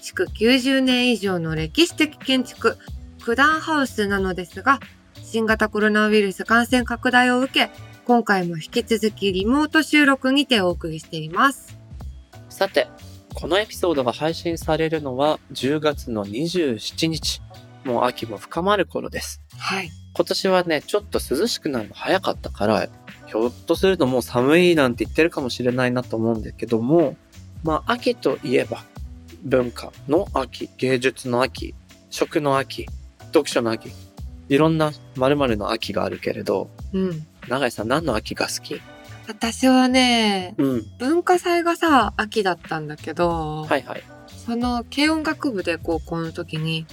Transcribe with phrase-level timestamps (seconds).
[0.00, 2.78] 築90年以上の歴史的建築
[3.24, 4.80] 九段ハウスなのですが、
[5.22, 7.70] 新型コロナウイルス感染拡大を受け、
[8.04, 11.78] 今回も引き続きリモート収録にてお送りしています。
[12.48, 12.88] さて、
[13.34, 17.40] このエピソードが配信されるのは10月の27日。
[17.84, 19.40] もう秋も深まる頃です。
[19.56, 19.90] はい。
[20.14, 22.88] 今年はね、ちょっと涼しくなるの早かったから、
[23.26, 27.16] ひょっとするともう寒いなんて言ってるかもしれないなと思うんだけども、
[27.62, 28.84] まあ秋といえば、
[29.42, 31.74] 文化の秋、芸術の秋、
[32.10, 32.86] 食の秋、
[33.26, 33.90] 読書の秋、
[34.48, 37.26] いろんな〇〇の秋があるけれど、うん。
[37.48, 38.80] 永井さん何の秋が好き？
[39.28, 40.86] 私はね、うん。
[40.98, 44.02] 文化祭がさ、秋だったんだけど、はいはい。
[44.46, 46.86] その軽音楽部で高校の時に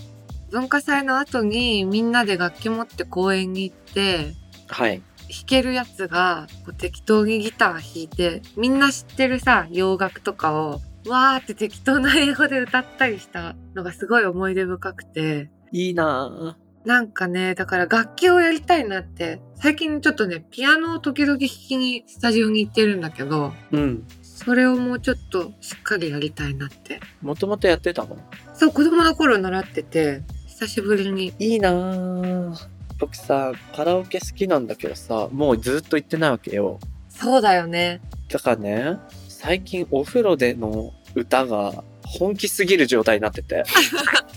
[0.52, 4.34] 文化祭の後にみんなで楽器持って公園に行って
[4.68, 5.02] はい。
[5.30, 16.88] 弾けるやつがこう適当にギター弾いてみんな知ってるさ洋楽とかをわーって適当な英語で歌ったりしたのがすごい思い出深くていいなぁ。
[16.88, 24.08] なんかねだから楽器をやりたいなって最近ちょっとねピアノを時々弾きにスタジオに行ってるんだけどうん。
[24.22, 28.18] それをもうちょっとしっかりやりたいなってもともとやってたの？
[28.54, 32.68] そう子供の頃習ってて久しぶりにいいなぁ。
[33.00, 36.80] 僕さ、カラオケ好きなんだけどさ、もうずっと行ってないわけよ。
[37.10, 38.02] そうだよね。
[38.28, 38.98] だからね、
[39.28, 43.64] 最近お風呂での歌が本気すぎる状態になってて、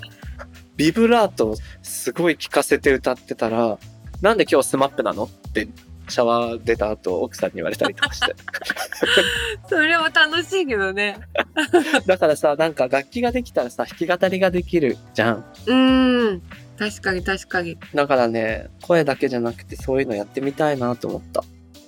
[0.77, 3.79] ビブラートをすごい効かせて歌ってたら、
[4.23, 5.25] なんで今日スマップなの？
[5.25, 5.69] って
[6.09, 8.35] シャワー出た後奥さんに言われたりとかして。
[9.69, 11.19] それも楽しいけどね。
[12.07, 15.45] だからさ、なんか楽器ができたらさ、弾き語りができるじゃん。
[15.67, 16.43] うーん。
[16.79, 17.79] 確かに確かに。
[17.95, 21.45] だからね、声だけじゃなくてそういうのやってみたいなと思った。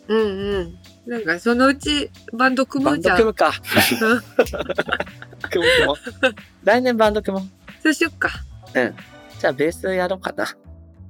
[0.09, 0.79] うんうん。
[1.07, 3.19] なんかそのうちバンド組バンむじゃん。
[3.19, 3.53] ド組むか。
[4.01, 4.21] うん
[5.51, 5.97] 組む組もう。
[6.65, 7.49] 来年バンド組もう。
[7.83, 8.31] そうしよっか。
[8.75, 8.95] うん。
[9.39, 10.47] じゃあベースやろうかな。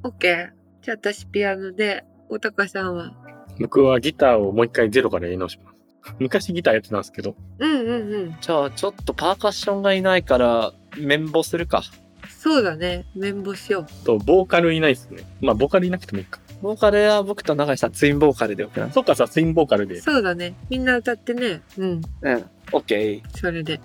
[0.03, 0.51] オッケー。
[0.83, 3.13] じゃあ私ピアノで、おたかさんは？
[3.61, 6.15] 僕はギターをもう一回ゼロからやり直します。
[6.19, 8.37] 昔ギターやってたんですけど、うんうんうん。
[8.41, 11.83] じゃあちょっとパーカッションがいないから、綿棒するか。
[12.29, 13.05] そうだね。
[13.15, 15.23] 綿棒しよと、ボーカルいないですね。
[15.41, 16.41] まあ、ボーカルいなくてもいいか。
[16.62, 18.93] ボーカルは僕と永井さんツインボーカルでよくない？
[18.93, 19.87] そっかさ、ツインボーカルう。
[19.89, 20.00] で。
[20.00, 20.55] そうだね。
[20.71, 21.61] みんな歌ってね。
[21.77, 22.00] うん。
[22.23, 22.45] うん。
[22.73, 23.81] オッケそれで。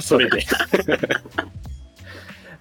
[0.00, 0.40] それで。
[0.40, 1.46] ー。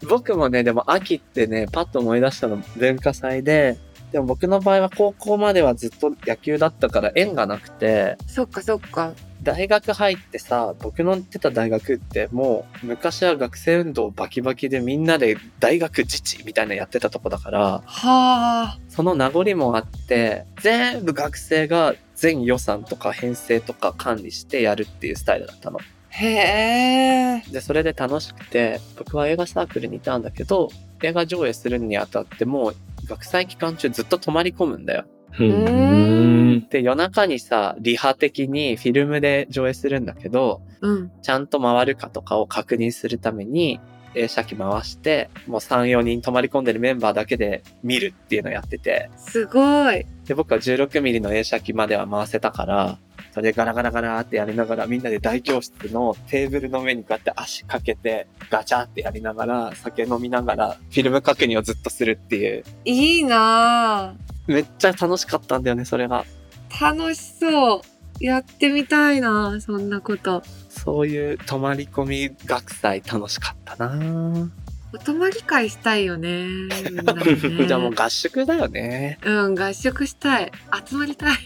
[0.09, 3.77] 僕もね、でも秋ってね、パッと思い出したの文化祭で、
[4.11, 9.13] でも僕の場合は高校まではずっと野球だったから縁がなくて、そっかそっか。
[9.41, 18.77] 大学入ってさ、僕の行ってた大学ってもう昔は学生運動バキバキでみんなで大学自治みたいなのやってたとこだから、はあ。
[18.89, 25.79] その名残もあって、全部学生が全予算とか編成とか管理してやるっていうスタイルだったの。
[26.11, 27.51] へえ。
[27.51, 30.69] で、それで楽しくて、僕は映画サークルにいたんだけど、
[31.01, 35.05] 映画上映するにあたってもう学祭期間中ずっと泊まり込むんだよ。
[35.31, 36.67] うーん。
[36.69, 41.11] で、夜中にさ、リハ的にフィルムで上映するんだけど、うん。
[41.21, 43.79] ちゃんと回るかとかを確認するために、
[44.13, 50.05] 映写機回して、もう3、4人泊まり込んでるメンバーだけで見るっていうのをやってて、すごい。
[50.25, 52.97] で、僕は 16mm の映写機までは回せたから、
[53.33, 62.63] それでガラガラガラってやりながらみんなで大教室のテーブルの上にこうやって足かけてガチャってやりながら酒飲みながらフィルム確認をずっとするっていう。
[62.85, 64.15] いいな
[64.47, 66.25] めっちゃ楽しかったんだよね、それが。
[66.69, 66.97] ぁ。
[66.97, 67.81] 楽しそう。
[68.19, 70.43] やってみたいなそんなこと。
[70.69, 74.51] そういう泊まり込み学祭楽しかったな
[74.93, 76.45] お泊まり会したいよね。
[76.45, 79.19] みんなでね じゃあもう合宿だよね。
[79.23, 80.51] うん、合宿したい。
[80.87, 81.37] 集まりたい。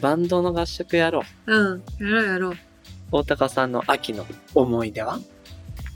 [0.00, 1.54] バンドの合宿やろう。
[1.54, 2.54] うん、やろうやろう。
[3.12, 5.20] 大高さんの秋の思い出は？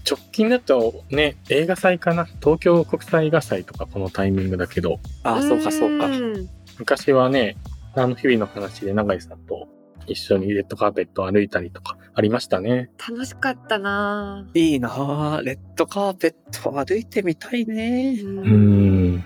[0.09, 2.25] 直近だとね、映画祭かな。
[2.25, 6.09] 東京国際映画祭とかこのタイミングだけど、ああ、そうかそうか。
[6.09, 6.49] ん
[6.79, 7.57] 昔はね、
[7.95, 9.69] あの日々の話で永井さんと
[10.07, 12.91] 一緒にレッドカーペットを歩いたりとかありましたね。
[13.09, 15.43] 楽しかったないいなぁ。
[15.43, 18.17] レッドカーペット歩いてみたいね。
[18.19, 18.27] ぁ。
[18.27, 19.25] うん。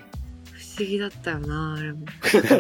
[0.53, 2.07] 不思議だったよな、あれも。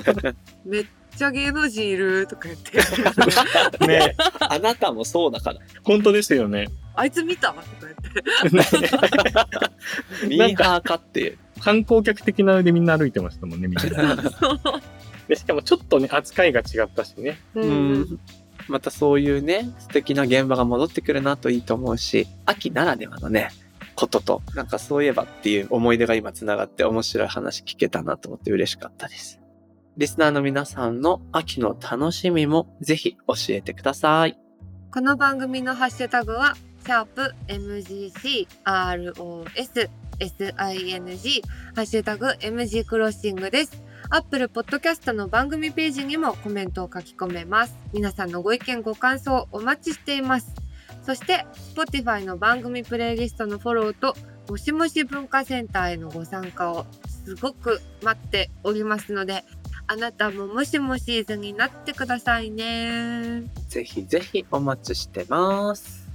[0.64, 0.86] めっ
[1.16, 2.78] ちゃ芸能人いるとか言って。
[3.86, 5.60] ねあなたもそうだから。
[5.84, 6.68] 本当ですよね。
[6.94, 7.52] あいつ見た？
[7.52, 7.64] とか
[8.50, 10.26] 言って。
[10.28, 11.38] ミーハーかって。
[11.60, 14.16] 観光客的なでみんな歩いてましたもんね、みんな。
[15.28, 17.38] で、しかもちょっとね、扱いが違ったしね。
[17.54, 18.20] ううんん。
[18.68, 23.50] またそういうね、素敵な現場が戻ってくるなといいと思うし、秋ならではのね、
[23.94, 29.40] ことと、なんかそういえばっていう思い出が今つながって面白い話聞けたなと思って嬉しかったです。
[29.96, 34.38] リスナーの皆さんの秋の楽しみもぜひ教えてください。
[34.92, 41.42] この番組のハッシュタグは、シャープ MGC ROS SING
[41.74, 43.85] ハッシュタグ MG クロッシングです。
[44.08, 47.76] アップルポッドキャストの番組ページにもコメントを書き込めます。
[47.92, 50.54] 皆さんのご意見ご感想お待ちしています。
[51.02, 51.44] そして、
[51.74, 54.14] Spotify の番組プレイリストのフォローと、
[54.48, 56.86] もしもし文化センターへのご参加を
[57.24, 59.42] すごく待っておりますので、
[59.88, 63.42] あなたももしもシーズンになってくださいね。
[63.68, 66.08] ぜひぜひお待ちしてます。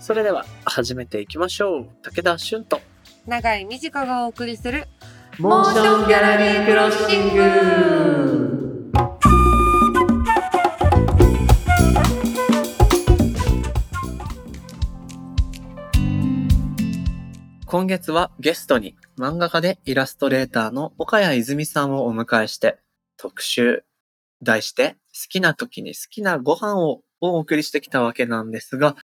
[0.00, 1.88] それでは始めていきましょう。
[2.02, 2.80] 武田俊と
[3.26, 4.86] 長い短がお送りする
[5.38, 8.90] モーションギャラリークロッシング。
[17.66, 22.78] 今月はゲストに漫画家でイラストレーターの岡谷泉さんをお迎えして
[23.18, 23.84] 特集
[24.42, 28.96] 題して好きな時に好きなご飯をお送りしてきたわけなんですが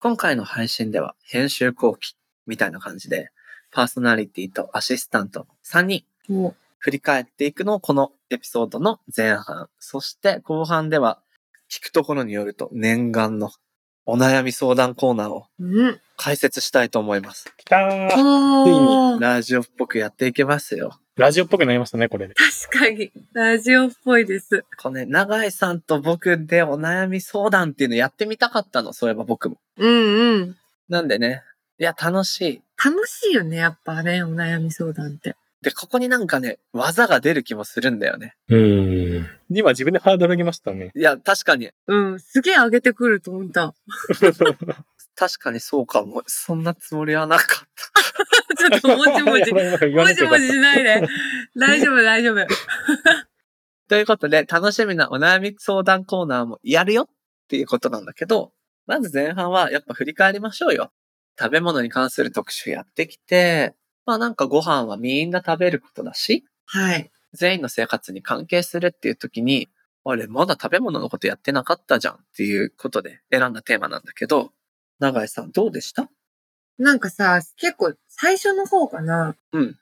[0.00, 2.14] 今回の配信では編集後期
[2.46, 3.30] みたいな感じで
[3.70, 9.68] パーソナリティとアシスタント3人も振り返っていくのをこのエピソードの前半。
[9.78, 11.20] そして後半では
[11.70, 13.50] 聞くところによると念願の
[14.10, 16.00] お悩み相談コーナーをう、うん。
[16.16, 17.52] 解説したいと思います。
[17.58, 20.98] きたーおーラジオっぽくやっていけますよ。
[21.16, 22.34] ラジオっぽくなりましたね、これで。
[22.34, 24.64] 確かに、ラジオっぽいです。
[24.80, 28.92] これ、長井さんと僕でお悩み相談っていうのやってみたかったの。
[28.92, 29.58] そういえば僕も。
[29.76, 30.56] うんうん。
[30.88, 31.42] なんでね。
[31.80, 32.62] いや、楽しい。
[32.84, 35.36] 楽しいよね、やっぱね、お悩み相談って。
[35.62, 38.36] で、ここになんかね、技が出る気もするんだよね。
[38.48, 39.26] うーん。
[39.50, 40.92] 今自分でハードル上げましたね。
[40.94, 43.74] いや、確かに、うん、すげえ上げてくると思った。
[45.16, 46.22] 確かにそうかも。
[46.26, 47.68] そんなつもりはなかっ
[48.54, 48.54] た。
[48.70, 51.08] ちょっともちもちや、ばいやばい言わもちもなきゃよかったちしないで。
[51.56, 52.46] 大丈夫、大丈夫。
[53.88, 57.08] ということで、楽しみなお悩み相談コーナーもやるよっ
[57.48, 58.52] ていうことなんだけど、
[58.86, 60.92] まず前半はやっぱ振り返りましょうよ。
[61.38, 63.74] 食べ物に関する特集やってきて、
[64.06, 67.10] まあなんかご飯はみんな食べることだし、はい。
[67.34, 69.68] 全員の生活に関係するっていう時に、
[70.04, 74.52] あれ、まだ食べ物のことやってなかったじゃんっていうことで選んだテーマなんだけど、
[74.98, 76.08] 長井さんどうでした？
[76.78, 79.36] なんかさ、結構最初の方かな。
[79.52, 79.76] うん。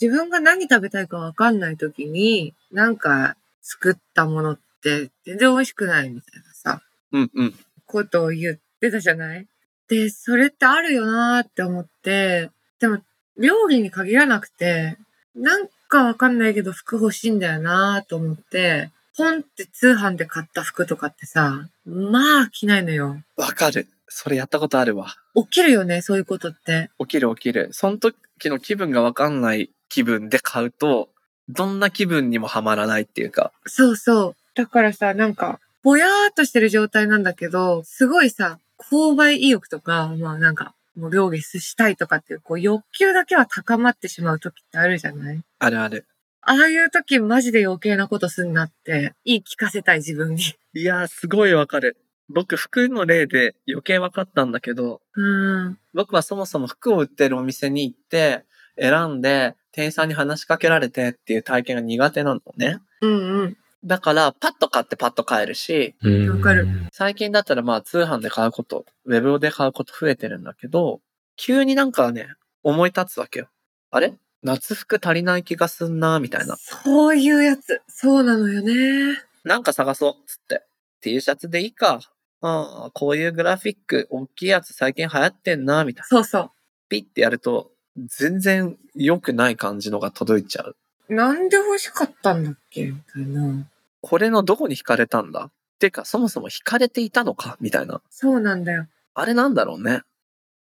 [0.00, 7.54] 自分が何食べたいかわかんない時に、なんか作ったものって全然美味しくないみたいなさ、うんうん。
[7.86, 9.46] ことを言ってたじゃない？
[9.90, 13.00] で、それってあるよなーって思って、でも
[13.36, 14.96] 料理に限らなくて、
[15.34, 23.20] なんかわかんないけど服欲しいんだよなーと思って、本って通販で買った服とかってさ、まあ着ないのよ。
[23.36, 23.88] わかる。
[24.06, 25.16] それやったことあるわ。
[25.34, 26.90] 起きるよね、そういうことって。
[27.00, 27.70] 起きる起きる。
[27.72, 28.14] その時
[28.44, 31.08] の気分がわかんない気分で買うと、
[31.48, 33.52] どんな気分にもはまらないっていうか。
[33.66, 34.36] そうそう。
[34.54, 38.58] だからさ、なんか、ぼやーっとしてる状態なんだけど、すごいさ、
[38.90, 45.40] 購買意欲とか、まあなんか、もう料理したいとかっていう、こう欲求だけは高まってしまう時ってあるじゃない？
[45.58, 46.06] あるある。
[46.42, 50.42] ああいう時マジで余計なことすんなって、言い聞かせたい自分に。
[50.74, 51.96] いやー、すごいわかる。
[52.28, 55.78] 僕、服の例で余計わかったんだけど、うん。
[55.94, 58.44] 僕はそもそも服を売ってるお店に行って、
[58.78, 62.78] 選んで、店員さんに話しかけられてっていう体験が苦手なのね。
[63.02, 63.56] うんうん。
[63.84, 66.68] だから、パッと買ってパッと買えるし、うんわかる。
[66.92, 71.00] 最近だったらまあ通販で買うこと、ウェブで買うこと増えてるんだけど、
[71.36, 72.28] 急になんかね、
[72.62, 73.48] 思い立つわけよ。
[73.90, 74.14] あれ？
[74.42, 76.56] 夏服足りない気がすんな、みたいな。
[76.56, 77.82] そういうやつ。
[77.88, 79.22] そうなのよね。
[79.44, 80.62] なんか探そう、つって。
[81.02, 82.00] T シャツでいいか。
[82.42, 86.06] ああ、こういうグラフィック、大きいやつ最近流行ってんな、みたいな。
[86.06, 86.52] そうそ
[86.88, 90.76] ピッてやると、全然良くない感じのが届いちゃう。
[91.10, 91.14] う。
[91.14, 93.66] なんで欲しかったんだっけみたいな。
[94.00, 95.50] これのどこに惹かれたんだ？
[95.78, 97.56] てか、そもそも惹かれていたのか？
[97.60, 98.00] みたいな。
[98.10, 98.86] そうなんだよ。
[99.14, 100.02] あれなんだろうね。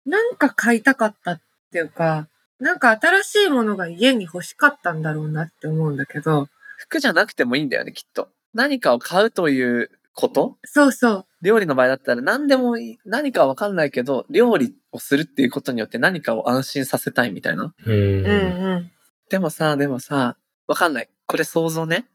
[0.06, 1.40] なんか買いたかったっ
[1.70, 2.28] ていうか、
[2.58, 8.28] なんか新しいものが家に欲しかったんだろうなって思うんだけど、服じゃなくてもいいんだよね、きっと。
[8.54, 10.56] 何かを買うということ？
[10.64, 11.26] そうそう。
[11.42, 17.74] 料理の場合だったら何でもいい、何かはわかんないけど、料理をするっていうことによって何かを安心させたいみたいな。
[17.86, 18.90] うんうんうん。
[19.30, 21.08] でもさ、でもさ、わかんない。
[21.26, 22.06] これ想像ね。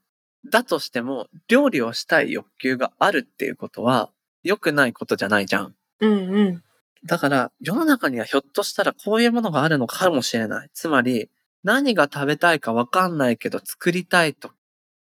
[0.49, 4.09] だとしても、料理をしたい欲求があるっていうことは、
[4.43, 5.75] 良くないことじゃないじゃん。
[6.01, 6.63] うんうん。
[7.05, 10.69] だから、世の中にはひょっとしたらこういうものがあるのかもしれない。
[10.73, 11.29] つまり、
[11.63, 14.51] 何が食べたいかわかんないけど作りたいと、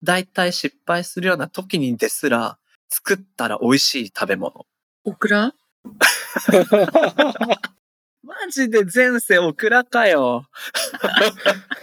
[0.02, 4.66] だいたい失敗するような時にですら、作ったら美味しい食べ物。
[5.04, 5.54] オクラ？
[5.84, 5.92] マ
[8.50, 10.46] ジで前世オクラかよ。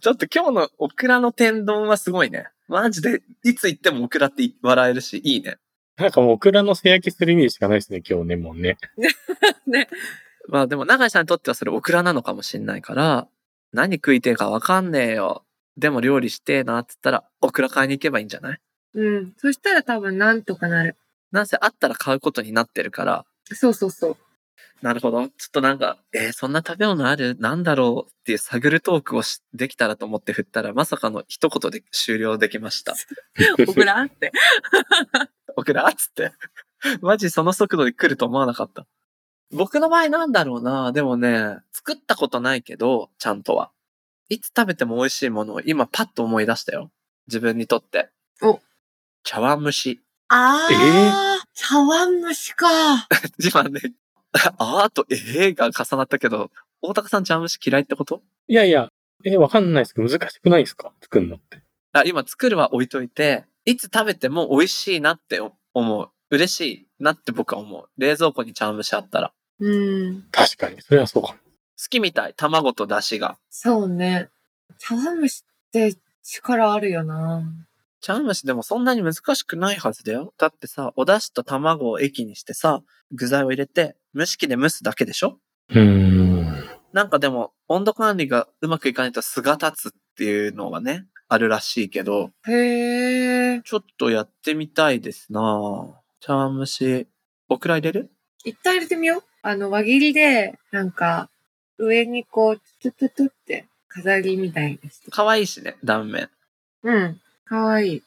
[0.00, 2.48] ちょっと今日のオクラの天丼はすごいね。
[2.68, 5.58] マジで、いつ行ってもオクラって笑えるし、いいね。
[5.96, 8.76] なんかもうオクラの素焼きするイメージしかないですね、今日ね、もうね。
[9.66, 9.88] ね。
[10.48, 13.28] まあでも、長井さんにとってはそれオクラなのかもしんないから、
[13.72, 15.44] 何食いてえかわかんねえよ。
[15.76, 18.60] でも料理してえなって言ったら、オクラ買いに行けばいいんじゃない？
[18.94, 19.34] うん。
[19.38, 20.96] そしたら多分なんとかなる。
[21.30, 24.16] なんせあったら買うことになってるから、そうそうそう。
[24.82, 25.28] なるほど。
[25.28, 27.36] ちょっとなんか、えーそんな食べ物ある？
[27.38, 28.10] なんだろう？
[28.10, 32.94] っていう探るトークをしできたらと思って振ったら、まさかの一言で終了できました。
[33.68, 34.32] オクラって。
[35.56, 36.32] オクラっつって。
[37.00, 38.86] マジその速度で来ると思わなかった。
[39.52, 40.92] 僕の場合なんだろうな。
[40.92, 43.70] でもね、作ったことないけど、ちゃんとは。
[44.28, 46.90] いつ食べても美味しいものを今パッと思い出したよ。
[47.28, 48.08] 自分にとって。
[48.40, 48.60] お
[49.22, 50.00] 茶碗蒸し。
[50.28, 52.66] あー、茶碗蒸しか。
[53.38, 53.80] 今ね、
[54.58, 58.22] あーとえーが重なったけど、大高さん茶碗蒸し嫌いってこと？
[58.48, 58.90] いやいや、
[59.24, 60.92] え、わかんないですけど、難しくないですか？
[61.00, 61.62] 作るのって。
[61.92, 65.40] あ今作るは置いといて、いつ食べても美味しいなって
[65.74, 66.08] 思う。
[66.30, 67.88] 嬉しいなって僕は思う。
[67.98, 69.32] 冷蔵庫に茶碗蒸しあったら。
[69.60, 69.70] う
[70.10, 70.26] ん。
[70.32, 71.34] 確かに、それはそうかも。
[71.34, 71.38] 好
[71.90, 72.34] きみたい。
[72.34, 73.36] 卵と出汁が。
[73.50, 74.30] そうね。
[74.78, 77.42] 茶碗蒸しって力あるよな。
[78.00, 80.32] 茶碗蒸しでもそんなに難しくないはずだよ。
[80.38, 85.38] だってさ、お出汁と卵を液にしてさ、具材を入れて、蒸し器で蒸すだけでしょ？
[85.70, 86.64] うーん。
[86.92, 93.62] なんかでも、温度管理がうまくいかないと素が立つっていうのがね、あるらしいけど、へー。
[93.62, 97.06] ちょっとやってみたいですなぁ茶碗蒸し、
[97.48, 98.10] オクラ入れる？
[98.44, 99.22] 一旦入れてみよう。
[99.42, 101.30] あの、輪切りで、なんか、
[101.78, 105.10] 上にこう、トゥトゥトゥって飾りみたいにして。
[105.10, 106.28] 可愛いしね、断面。
[106.82, 107.20] うん。
[107.44, 108.02] かわいい。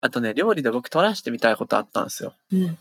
[0.00, 2.34] あとね、料理で僕撮らしてみたいことあったんですよ。
[2.52, 2.78] うん。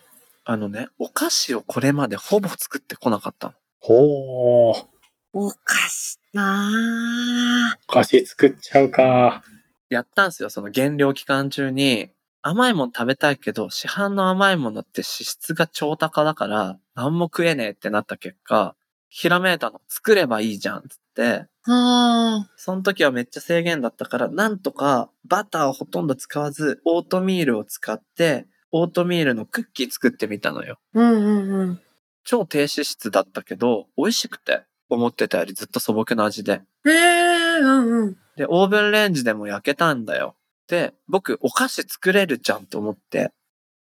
[0.52, 3.54] あのね、お菓子をこれまでほぼ作ってこなかったの。
[3.82, 4.86] ほー。
[5.32, 9.44] おかしなお菓子作っちゃうか。
[9.92, 12.10] やったんですよ、その減量期間中に。
[12.42, 18.76] 甘いもん食べたいけど、市販の甘いものって脂質が超高だから、何も食えねえってなった結果、
[19.08, 19.82] ひらめいたの。
[19.88, 21.46] 作ればいいじゃん、つって。
[21.68, 21.72] ー。
[21.72, 30.80] はその時はめっちゃ制限だったから、なんとかバターをほとんど使わず、オートミールを使って、オートミールのクッキー作ってみたのよ。
[30.94, 31.00] ー。
[31.00, 31.82] うんうんうん。
[32.24, 36.62] 超低脂質だったけど、美味しくて、思ってたよりずっと素朴な味で。
[36.86, 37.60] へー。
[37.62, 38.18] うんうん。
[38.36, 40.36] で、オーブンレンジでも焼けたんだよ。
[40.68, 43.32] で、僕、お菓子作れるじゃんと思って。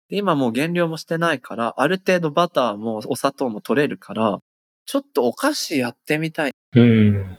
[0.10, 4.40] で今もう減量もしてないから、ある程度バターもお砂糖も取れるから、
[4.86, 6.52] ちょっとお菓子やってみたい。
[6.74, 7.38] うーん。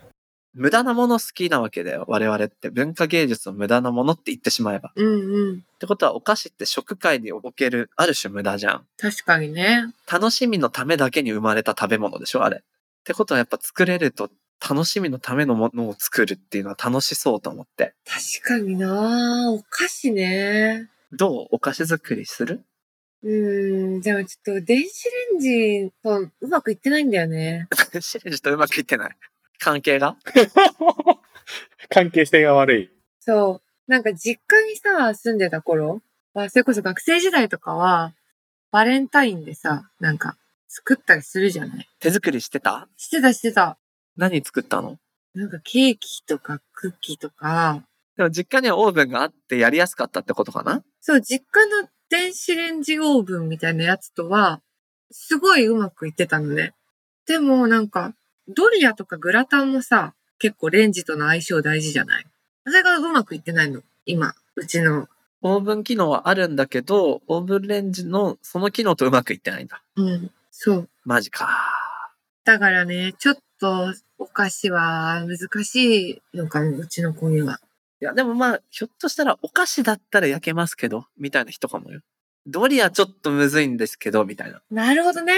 [0.54, 2.04] 無駄なもの好きなわけだよ。
[2.08, 2.70] 我々って。
[2.70, 4.88] 文化芸術の無駄なものって言ってしまえば。
[4.90, 5.62] っうんうん。
[5.78, 8.86] てことは、お菓子って食界における、ある種無駄じゃん。
[8.96, 9.92] 確かにね。
[10.10, 12.58] 楽しみのためだけに生まれた食べ物でしょあれ。
[12.58, 12.60] っ
[13.04, 17.94] てことはやっぱ作れると、楽しみのためのものを作るっていうのは楽しそうと思って。
[18.42, 20.88] 確かになお菓子ね。
[21.12, 21.48] どう？
[21.52, 22.64] お菓子作りする？
[23.22, 24.00] うーん。
[24.00, 25.40] でもちょっと電子レン
[25.86, 27.68] ジとうまくいってないんだよね。
[28.00, 29.16] シレンジとうまくいってない。
[29.58, 30.16] 関係が？
[31.90, 32.90] 関係性が悪い。
[33.20, 33.90] そう。
[33.90, 36.02] なんか実家にさ、住んでた頃
[36.34, 38.14] は、それこそ学生時代とかは、
[38.70, 40.36] バレンタインでさ、なんか、
[40.68, 41.88] 作ったりするじゃない？
[41.98, 42.86] 手作りしてた？
[42.98, 43.78] してたしてた。
[44.16, 44.98] 何作ったの？
[45.34, 47.82] なんかケーキとかクッキーとか、
[48.16, 50.82] でも実家にはオーブンがあってやりやすかったってことかな？
[51.00, 54.60] そう、実家の電子レンジオーブンみたいなやつとは、
[55.10, 56.74] すごいうまくいってたのね。
[57.26, 58.12] でもなんか、
[58.48, 62.26] ドリアとかグラタンもさ、結構レンジとの相性大事じゃない？
[62.64, 63.82] それがうまくいってないの？
[64.06, 65.08] 今、うちの。
[65.42, 69.82] オーブン機能はあるんだけど、オーブンレンジのその機能とうまくいってないんだ。
[69.96, 70.30] うん。
[70.50, 70.88] そう。
[71.04, 71.48] マジか。
[72.44, 77.60] だからね、ちょっとお菓子は難しいのかも、うちの子には。
[78.00, 82.00] いや、でもまあ、ひょっとしたらお菓子だったら焼けますけど、みたいな人かもよ。
[82.46, 84.62] ドリアちょっとむずいんですけど、みたいな。
[84.70, 85.34] なるほどね。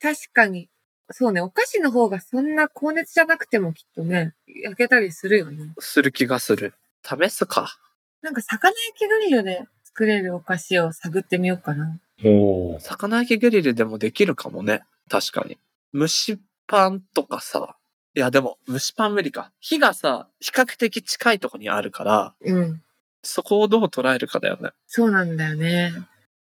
[0.00, 0.68] 確かに。
[1.10, 5.72] そうね、お菓子の方がそんな高熱じゃなくてもきっとね、焼けたりするよね。
[5.78, 6.74] する気がする。
[7.04, 7.78] 試すか。
[8.22, 11.98] なんか魚焼きグリルで作れるお菓子を探ってみようかな。
[12.24, 12.80] おー。
[12.80, 14.82] 魚焼きグリルでもできるかもね。
[15.08, 15.58] 確かに。
[15.92, 17.76] 蒸しパンとかさ、
[18.14, 19.52] いや、でも、蒸しパン無理か。
[19.58, 22.82] 火がさ、比較的近いとこにあるから、うん。
[23.22, 24.70] そこをどう捉えるかだよね。
[24.86, 25.92] そうなんだよね。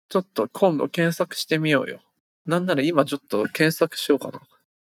[0.09, 2.01] ちょっと今度検索してみようよ。
[2.47, 4.41] なんなら今ちょっと検索しようかな。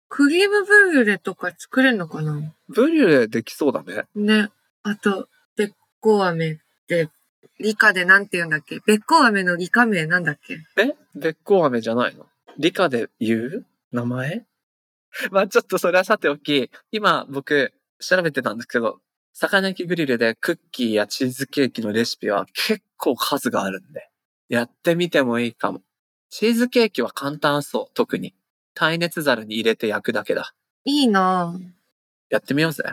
[0.09, 2.53] クリームブリュレとか作れるのかな？
[2.69, 4.03] ブリュレできそうだね。
[4.15, 4.49] ね。
[4.83, 7.09] あと、べっこう飴って、
[7.59, 8.79] 理科でなんて言うんだっけ？
[8.85, 10.57] べっこう飴の理科名なんだっけ？
[10.81, 10.95] え？
[11.15, 12.25] べっこう飴じゃないの？
[12.57, 13.65] 理科で言う？
[13.91, 14.45] 名前？
[15.31, 18.99] まあちょっとそれはさておき、今僕調べてたんですけど、
[19.33, 24.09] 魚焼きグリルでクッキーやチーズケーキのレシピは結構数があるんで、
[24.49, 25.81] やってみてもいいかも。
[26.31, 28.33] チーズケーキは簡単そう、特に。
[28.73, 30.53] 耐熱皿に入れて焼くだけだ。
[30.85, 31.61] いいなぁ。
[32.29, 32.83] やってみようぜ。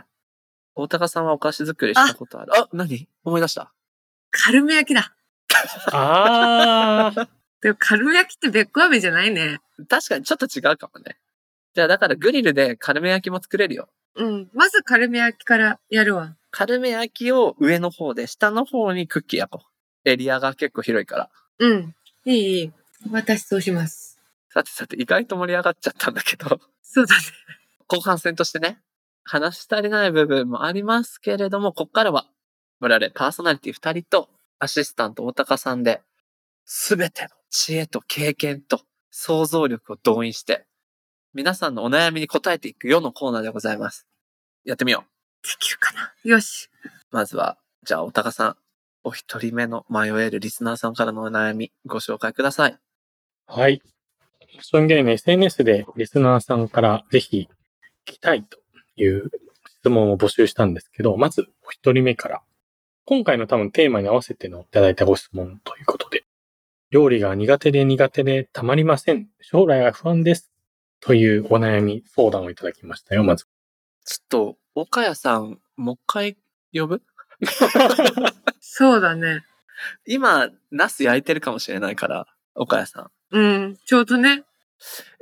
[0.75, 2.53] 大高さんはお菓子作りしたことある？
[2.55, 3.09] あ何？
[3.25, 3.73] 思い出した。
[4.31, 5.15] カルメ焼きだ。
[5.93, 7.29] あー。
[7.63, 9.61] でもカルメ焼きってべっこう飴じゃないね。
[9.89, 11.17] 確かにちょっと違うかもね。
[11.75, 13.89] じゃあだからグリルでカルメ焼きも作れるよ。
[14.17, 14.51] うん。
[14.53, 16.37] まずカルメ焼きからやるわ。
[16.51, 19.65] カルメ焼きを上の方で、下の方にクッキー焼こ
[20.05, 20.09] う。
[20.09, 21.31] エリアが結構広いから。
[21.61, 21.95] うん。
[22.25, 22.73] いい、いい。
[23.11, 24.19] 私そうします。
[24.51, 27.23] さてさて、意外と盛り上がっちゃったんだけど、そうだね。
[27.87, 28.81] 後半戦としてね、
[29.25, 32.27] 話し足りない部分もありますけれども、こっからは、
[32.81, 34.29] 我々パーソナリティ2人と
[34.59, 36.03] アシスタント大高さんで、
[36.65, 40.67] すべての知恵と経験と想像力を動員して、
[41.35, 44.07] 皆さんのお悩みに答えていくようなコーナーでございます。
[44.65, 45.47] やってみよう。
[45.47, 46.13] できるかな。
[46.25, 46.71] よし。
[47.11, 48.57] まずは、じゃあ、おたかさん、
[49.05, 52.79] お一人目の迷えるリスナーさんからのお悩み、ご紹介ください。
[53.51, 53.81] はい。
[54.51, 57.49] ファッションゲーム SNS でリスナーさんからぜひ
[58.07, 58.59] 聞きたいと
[58.97, 59.31] いう
[59.81, 62.43] 質問を募集したんですけど、まずお一人目から。
[63.07, 66.25] 今回の多分テーマに合わせてのいただいたご質問ということで、
[66.91, 69.29] 料理が苦手で苦手でたまりません。
[69.41, 70.51] 将来が不安です。
[71.01, 73.47] というお悩み相談をいただきましたよ、まず。
[74.05, 76.37] ちょっと、岡谷さん、もう一回
[76.75, 77.03] 呼ぶ？
[78.61, 79.43] そうだね。
[80.07, 83.11] 今、ナス焼いてるかもしれないから、岡谷さん。
[83.31, 83.79] うん。
[83.85, 84.45] ちょうどね。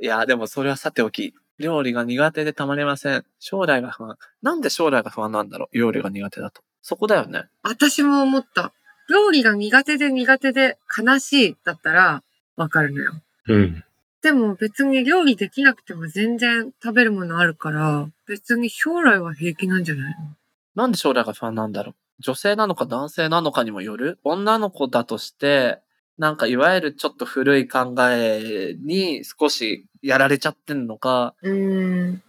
[0.01, 3.25] いや、でもそれはさておき、料理が苦手でたまりません。
[3.39, 4.17] 将来が不安。
[4.41, 5.77] なんで将来が不安なんだろう？
[5.77, 6.61] 料理が苦手だと。
[6.81, 7.45] そこだよね。
[7.63, 8.71] 私も思った。
[9.09, 12.23] 料理が苦手で苦手で悲しいだったら
[12.55, 13.13] わかるのよ。
[13.47, 13.83] うん。
[14.21, 20.35] でも別に料理できなくても全然食べるものあるから、別に将来は平気なんじゃないの？
[20.75, 21.95] なんで将来が不安なんだろう？
[22.19, 24.19] 女性なのか男性なのかにもよる？
[24.23, 25.79] 女の子だとして、
[26.17, 32.23] なんかいわゆるちょっと古い考えに少しやられちゃってんのか、うーん。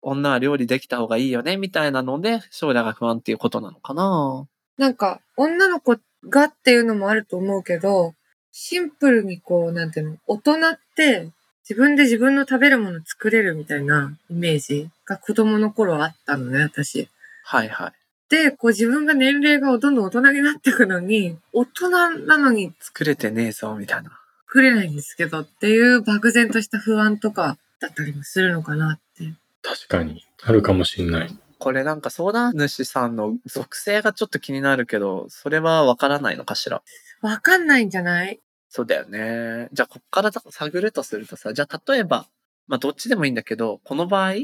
[0.00, 5.96] 女は料理できた方がいいよねみたいなので将来が不安っていうことなのかななんか、女の子
[6.28, 8.14] がっていうのもあると思うけど、
[8.50, 11.28] シンプルにこう、なんていうの、大人って
[11.68, 17.08] 自分で自分の食べるもの作れるみたいなイメージが子供の頃あったのね、私。
[17.44, 17.92] はいはい。
[18.28, 24.18] で、こう自分が年齢がどんどん大人になっていくのに、大人なのに作れてねえぞみたいな。
[24.46, 29.32] 作れないんですけどっていう漠然とした不安とかだったりもするのかなって。
[29.62, 30.24] 確かに。
[30.42, 31.38] あるかもしんない。
[31.58, 36.82] これなんか相談主さんの属性がちょっと気になるけど、それはわからないのかしら？
[37.22, 38.40] わかんないんじゃない？
[38.68, 39.68] そうだよね。
[39.72, 42.26] じゃあ、こっから探るとするとさ、じゃあ、例えば、
[42.66, 44.34] まあ、どっちでもいいんだけど、この場合、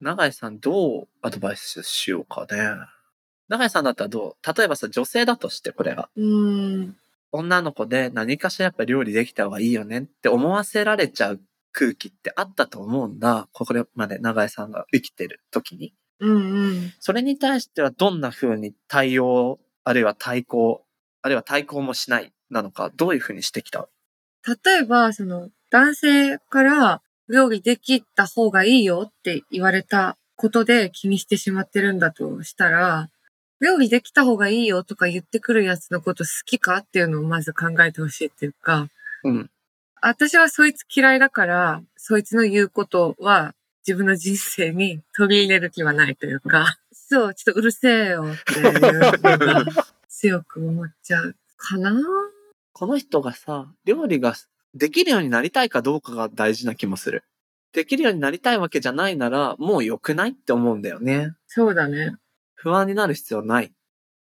[0.00, 2.58] 永井さんどうアドバイスしようかね。
[3.48, 4.58] 永井さんだったらどう？
[4.58, 6.08] 例えばさ、女性だとして、これが。
[7.32, 11.40] 女の子で何かしらやっぱ料理できた方がいいよねって思わせられちゃう
[11.72, 13.48] 空気ってあったと思うんだ。
[13.52, 15.92] これまで永井さんが生きてる時に。
[16.20, 16.92] うんうん。
[17.00, 20.84] それに対してはどんな風に対応、あるいは対抗、
[21.22, 23.88] あるいは対抗もしないなのか、どういう風にしてきた？
[24.46, 33.10] 例えば、その、男性から料理できた方がいいよって言われたことで気にしてしまってるんだとしたら、
[33.60, 38.88] 料理できた方がいいよとか言ってくるやつのこと好きかっていうのをまず考えてほしいっていうか、
[39.24, 39.50] うん。
[40.00, 43.54] 私はそいつ嫌いだから、そいつの言うことは
[43.86, 49.64] 自分の人生に取り入れる気はないというか、 そう、ちょっとうるせえよっていうのが
[50.08, 51.98] 強く思っちゃうかな
[52.72, 54.34] この人がさ、料理が
[54.74, 57.24] できるようになりたいかどうかが大事な気もする。
[57.72, 61.34] できるようになりたいわけじゃないなら、もう良くないって思うんだよね。
[61.48, 62.14] そうだね。
[62.58, 63.72] 不安になる必要ない。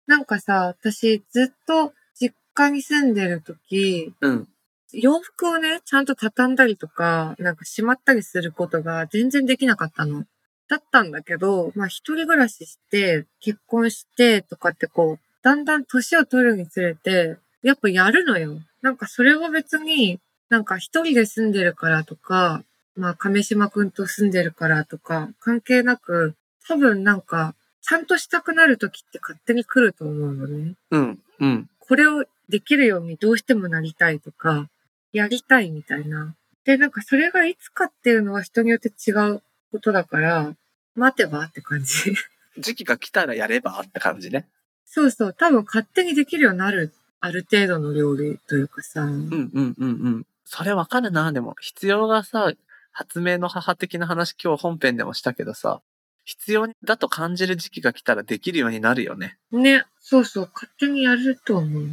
[0.06, 4.48] なんかさ、私ずっと実家に住んでる時、うん。
[4.94, 10.26] 洋服をね、ちゃんと畳んだりとか、なんかしまったりすることが全然できなかったの。
[10.70, 18.60] だったんだけど、まあ一人暮らしして、結婚してとかってこう、だんだん年を取るにつれて、やっぱやるのよ。
[18.82, 22.64] なんかそれは別に、なんか一人で住んでるからとか、
[22.96, 26.36] まあ亀島くんと住んでるからとか、関係なく、
[26.68, 27.56] 多分なんか、
[27.88, 30.74] ちゃんとしたくなる時って勝手に来ると思うのね。
[30.92, 31.70] うん、うん。
[31.80, 34.68] これをできるようにどうしてもなりたいとか、
[35.14, 36.36] やりたいみたいな。
[36.66, 40.54] で、なんかそれがいつかっていうのは人によって違うことだから、
[40.96, 42.14] 待てばって感じ。
[42.60, 44.50] 時期が来たらやればって感じね。
[44.86, 49.04] そうそう、多分勝手にできるようになる、ある程度の料理というかさ。
[49.04, 50.26] うんうんうんうん。
[50.44, 51.56] それわかるな、でも。
[51.62, 52.52] 必要がさ、
[52.92, 55.82] 発明の母的な話今日本編でもしたけどさ、
[56.28, 59.38] 必要だと感じる時期が来たらできるようになるよね。
[59.54, 61.90] ね、そうそう、勝手にやると思うな。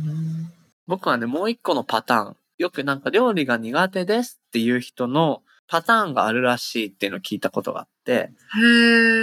[0.89, 2.37] 僕はね、もう一個のパターン。
[2.59, 8.23] よくなんか料理が苦手ですっていう人のパターンがあるらしいっていうのを聞いたことがあって、へ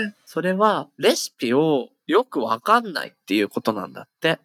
[0.05, 4.39] え、それはレシピをよくわかんないっていうことなんだって。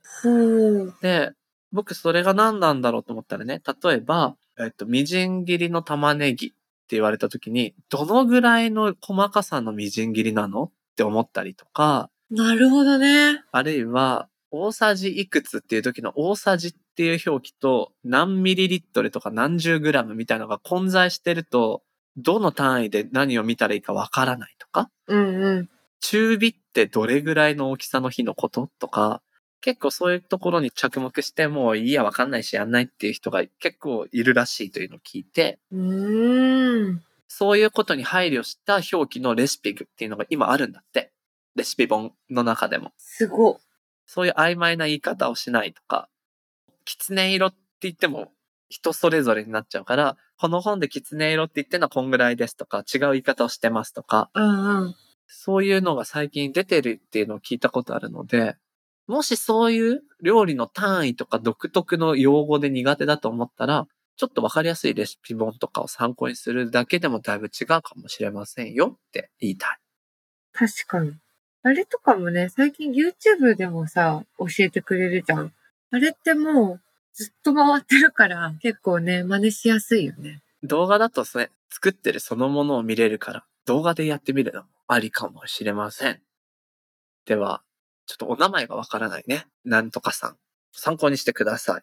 [1.00, 1.32] で、
[1.70, 6.54] 僕それが何なんだろうと思ったらね、例えば、えっと、みじん切りの玉ねぎ
[6.90, 10.64] 言われた時に、どのぐらいの細かさのみじん切りなの？
[10.64, 13.42] って思ったりとか、なるほどね。
[13.52, 21.82] あるいは、大さじいくつっていう時の大さじっていう表記と何ミリリットルとか何十グラムみたいなのが混在してると、
[22.16, 25.70] どの単位で何を見たらいいかわからないとか、うんうん。
[26.00, 29.20] 中火ってどれぐらいの大きさの火のこととか、
[29.60, 37.02] 結構そういうところに着目してもういいやわかんないしやんないっていう人が結構いるらしいというのを聞いて、うーん。
[37.28, 41.12] そういうことに配慮した表記のレシピっていうのが今あるんだって。
[41.54, 42.92] レシピ本の中でも。
[42.98, 43.58] すご。
[44.06, 46.08] そういう曖昧な言い方をしないとか、
[46.84, 48.30] 狐色って言っても
[48.68, 54.94] 人それぞれになっちゃうから、この本で狐色って言ってるのはこんぐらいですとか、違う言い方をしてますとか、うんうん。
[55.26, 58.56] そういうのが最近出てるっていうのを聞いたことあるので、
[59.06, 69.78] もしそういう料理の単位とか独特の用語で苦手だと思ったら、ちょっとわかりやすいレシピ本とかを参考にするだけでもだいぶ違うかもしれませんよって言いたい。
[70.52, 71.14] 確かに。
[71.62, 75.52] あれとかもね、最近 YouTube でもさ、教えてくれるじゃん。
[75.90, 76.80] あれってもう
[77.12, 80.42] ずっと回ってるから、結構ね、真似しやすいよね。
[80.62, 86.20] 動画だとね、作ってるそのものを見れるから、動画でやってみるのもありかもしれません。
[87.26, 87.62] では、
[88.06, 89.46] ちょっとお名前がわからないね。
[89.64, 90.36] なんとかさん。
[90.72, 91.82] 参考にしてください。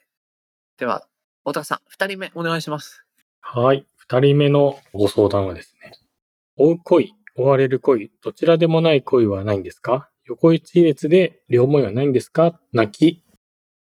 [0.77, 1.07] では、
[1.45, 3.03] 大田さん、二人目お願いします。
[3.41, 3.85] はい。
[3.97, 5.93] 二人目のご相談はですね。
[6.55, 10.09] 追う恋、追われる恋、どちらでもない恋はないんですか？
[10.25, 12.59] 横一列で両思いはないんですか？
[12.71, 13.23] 泣き。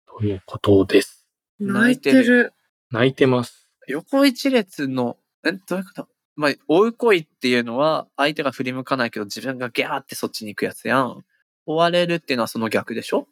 [0.07, 1.27] ということです。
[1.59, 2.53] 泣いて泣いてる。
[2.91, 3.69] 泣いてます。
[3.89, 6.09] 横一列の、え、どういうこと？
[6.37, 11.25] まあ、追う恋っていうのは、相手が振り向かないけど自分がギャーってそっちに行くやつやん。
[11.67, 13.27] 追われるっていうのはその逆でしょ？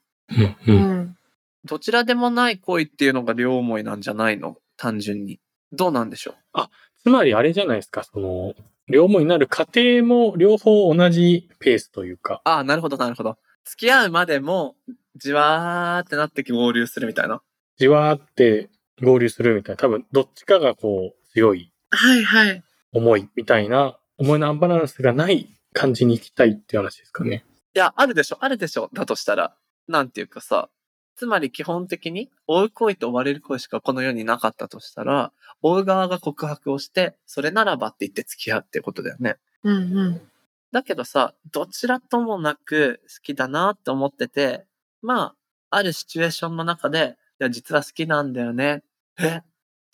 [0.67, 1.17] うん。
[1.65, 4.57] どちらでもない恋っていうのが両思いなんじゃないの？
[4.77, 5.41] 単純に。
[5.73, 6.61] どうなんでしょう？
[7.03, 8.55] つまりあれじゃないですか、その、
[8.89, 12.41] 両思いになる過程も両方同じペースというか。
[12.45, 13.37] ああ、なるほど、なるほど。
[13.65, 14.77] 付き合うまでも、
[15.17, 17.43] じわーってなって合流するみたいな。
[17.77, 18.71] じわーって
[19.03, 19.77] 合流するみたいな。
[19.77, 22.63] 多分、どっちかがこう、強いはいはい。
[22.93, 27.45] 思いみたいな、思いのアンバランスがない感じに行きたいっていう話ですかね。
[27.79, 28.91] いや、あるでしょ、あるでしょ。
[28.93, 29.55] だとしたら。
[29.87, 30.69] なんていうかさ、
[31.15, 39.37] つまり基本的に、追う恋と追われる恋しかこの世になかったとしたら、追う側が告白をして、それならばって言って付き合うってことだよね。
[39.63, 40.21] うんうん。
[40.73, 44.67] だけどさ、どちらともなく好きだなって思ってて、
[45.01, 45.37] ま
[45.71, 48.83] あ、あるシチュエーションの中で、いや、実は好きなんだよね。
[49.21, 49.43] え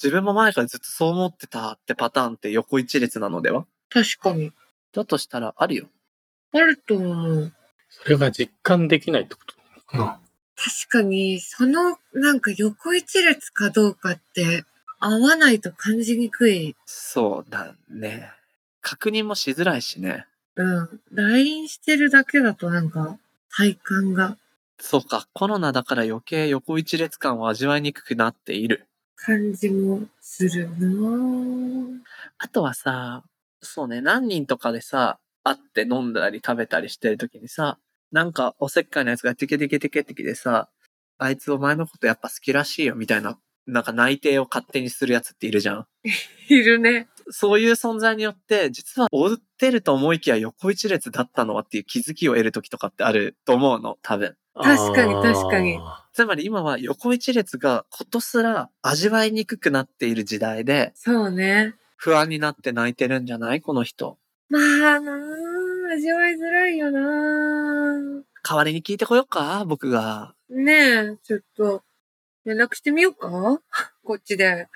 [0.03, 3.67] 自分も前からずっとそう思ってたってパターンって横一列なのでは？
[3.91, 4.53] 確かに。
[4.95, 5.91] だとしたらあるよ。
[6.53, 7.53] あると思う。
[8.03, 9.55] それが実感できないってこと？
[9.97, 10.19] 確
[10.89, 14.65] かに、その、なんか横一列かどうかって、
[15.01, 16.77] 合わないと感じにくい。
[16.87, 18.31] そうだね。
[18.81, 20.27] 確認もしづらいしね。
[20.57, 21.01] うん。
[21.13, 23.19] LINE してるだけだとなんか、
[23.51, 24.37] 体感が
[24.81, 28.87] そうか、コロナだから余計横一列感を味わいにくくなっている。
[29.17, 31.99] 感じもするなぁ
[32.39, 33.23] あとはさ、
[33.63, 37.79] そうね、何人とかでさ、会って飲んだり食べたりしてる時にさ、
[38.15, 40.69] なんかおせっかいなやつがテケテケテケテケでさ、
[41.19, 45.87] あいつお前のことやっぱ好きらしいよみたいな、なんか内定を勝手にするやつっているじゃん。
[46.49, 47.09] いるね。
[47.31, 54.37] そういう存在によって、実は追ってると思いきや横一列だったのはっていう気づきを得る時とかってあると思うの、多分。
[54.55, 54.63] な。
[54.63, 61.75] 確かに確かにあつまり今は横一列がことすら味わいにくくなっている時代で、そうね。
[61.97, 64.19] 不安になって泣いてるんじゃないこの人。
[64.49, 67.64] まあなぁ、味わいづらいよなぁ。
[68.47, 70.35] 代わりに聞いてこようか僕が。
[70.51, 71.83] ねえ、ちょっと、
[72.45, 73.29] 連絡してみようか？
[74.05, 74.69] こっちで。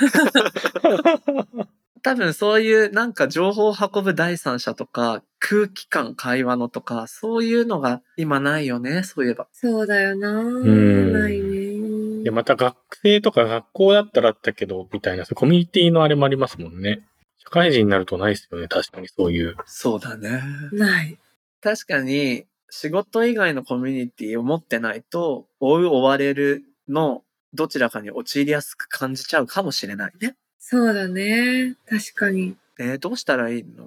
[0.00, 1.66] ー
[2.02, 9.48] 多分そういうなんか情報を運ぶ第三者とか、空気感会話のとか、そういうのが今ないよね、そういえば。
[9.52, 10.40] そうだよな。
[10.40, 12.22] んないね。
[12.22, 17.04] で、また学生とか学校だったらあったけど、みたいな、コミュニティのあれもありますもんね。
[17.38, 19.56] 社会人になるとないですよね、確かにそういう。
[19.66, 20.42] そうだね。
[20.70, 21.18] ない。
[21.60, 27.22] 確かに、仕事以外のコミュニティを持ってないと、追う追われるの
[27.54, 30.36] どちらかに陥りやすく感じちゃうかもしれないね。
[30.58, 31.76] そうだね。
[31.88, 32.56] 確かに。
[32.78, 33.86] えーどうしたらいいの？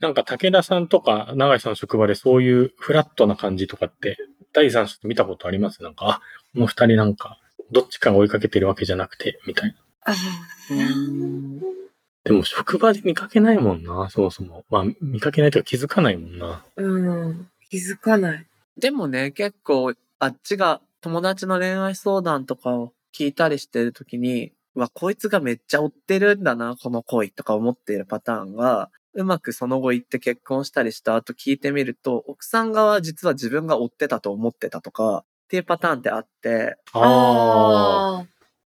[0.00, 4.16] なんか武田さんとか長井さんの職場でそういうフラットな感じとかって、
[4.52, 5.82] 第三者と見たことあります？
[5.82, 6.20] なんか、あ、
[6.54, 7.38] この二人なんか、
[7.72, 9.76] どっちかが追いかけてるわけじゃなくて、みたいな。
[10.02, 10.14] あ
[12.24, 14.64] でも職場で見かけないもんな、そもそも。
[14.70, 16.64] まあ、見かけないというか気づかないもんな。
[16.76, 17.48] うん。
[17.70, 18.46] 気づかない。
[18.76, 38.20] でもね、結構、あっちが友達の恋愛相談とかを聞いたりしてるときに、うわ、こいつがめっちゃ追ってるんだな、この恋とか思っているパターンが、うまくその後行って結婚したりした後聞いてみると、奥さん側は実は自分が追ってたと思ってたとか、っていうパターンってあって、ああ。
[38.20, 38.26] あ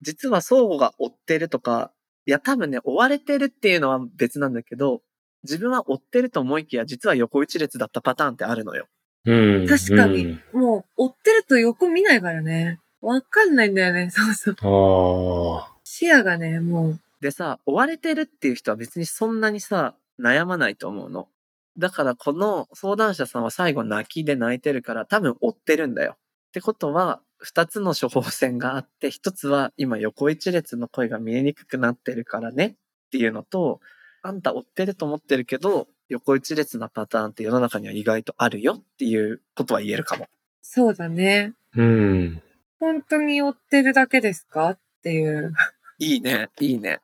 [0.03, 1.93] 実は相互が追ってるとか、
[2.27, 5.03] いや多分ね、追われてるっていうのは別なんだけど、
[5.45, 8.87] 自分は追ってると思いきや、実は横一列だったパターンってあるのよ。
[9.27, 9.67] うん。
[9.67, 10.57] 確かにうんあ。
[10.59, 12.81] もう、追ってると横見ないからね。
[13.01, 14.11] わかんないんだよね。
[14.13, 15.61] そうそう。
[15.61, 15.77] ああ。
[15.85, 17.01] 視野がね、もう。
[17.21, 21.29] でさ、追われてるっていう人は別にそんなにさ、悩まないと思うの。
[21.77, 26.17] だからこの相談者さんは最後泣きで泣いてるから多分追ってるんだよ。
[26.17, 33.81] ってことは、二つの処方箋があって、一つは今横一列の声が見えにくくなってるからねっていうのと、
[34.27, 40.29] あんた追ってると思ってるけど、横一列なパターンって世の中には意外とあるよっていうことは言えるかも。
[40.63, 41.53] そうだね。
[41.77, 42.43] うん。
[42.81, 45.53] 本当に追ってるだけですかっていう。
[45.99, 47.01] いいね、いいね。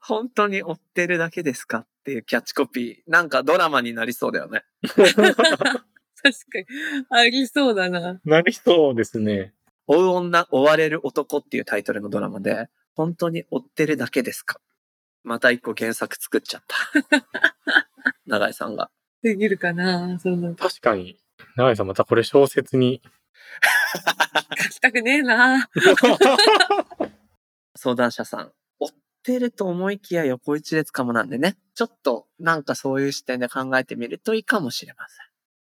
[0.00, 3.10] 本当に追ってるだけですかっていうキャッチコピー。
[3.10, 4.62] なんかドラマになりそうだよね。
[4.86, 5.28] 確か
[6.58, 6.66] に。
[7.10, 8.18] ありそうだな。
[8.24, 9.52] なりそうですね。
[9.86, 14.58] 追う女、追われる男っていうタイトルのドラマで、本当に追ってるだけですか
[15.24, 16.76] また一個原作作っちゃった。
[18.26, 18.90] 長井さんが。
[19.22, 20.18] できるかな？
[20.18, 21.18] その、確かに。
[21.56, 23.02] 長井さんまたこれ小説に。
[24.62, 25.68] 書きたくねえな
[27.76, 28.52] 相談者さん。
[28.80, 28.88] 追っ
[29.22, 31.56] てると思いきや横一列かもなんでね。
[31.74, 35.26] ちょっとなんかそういう視点で考えてみるといいかもしれません。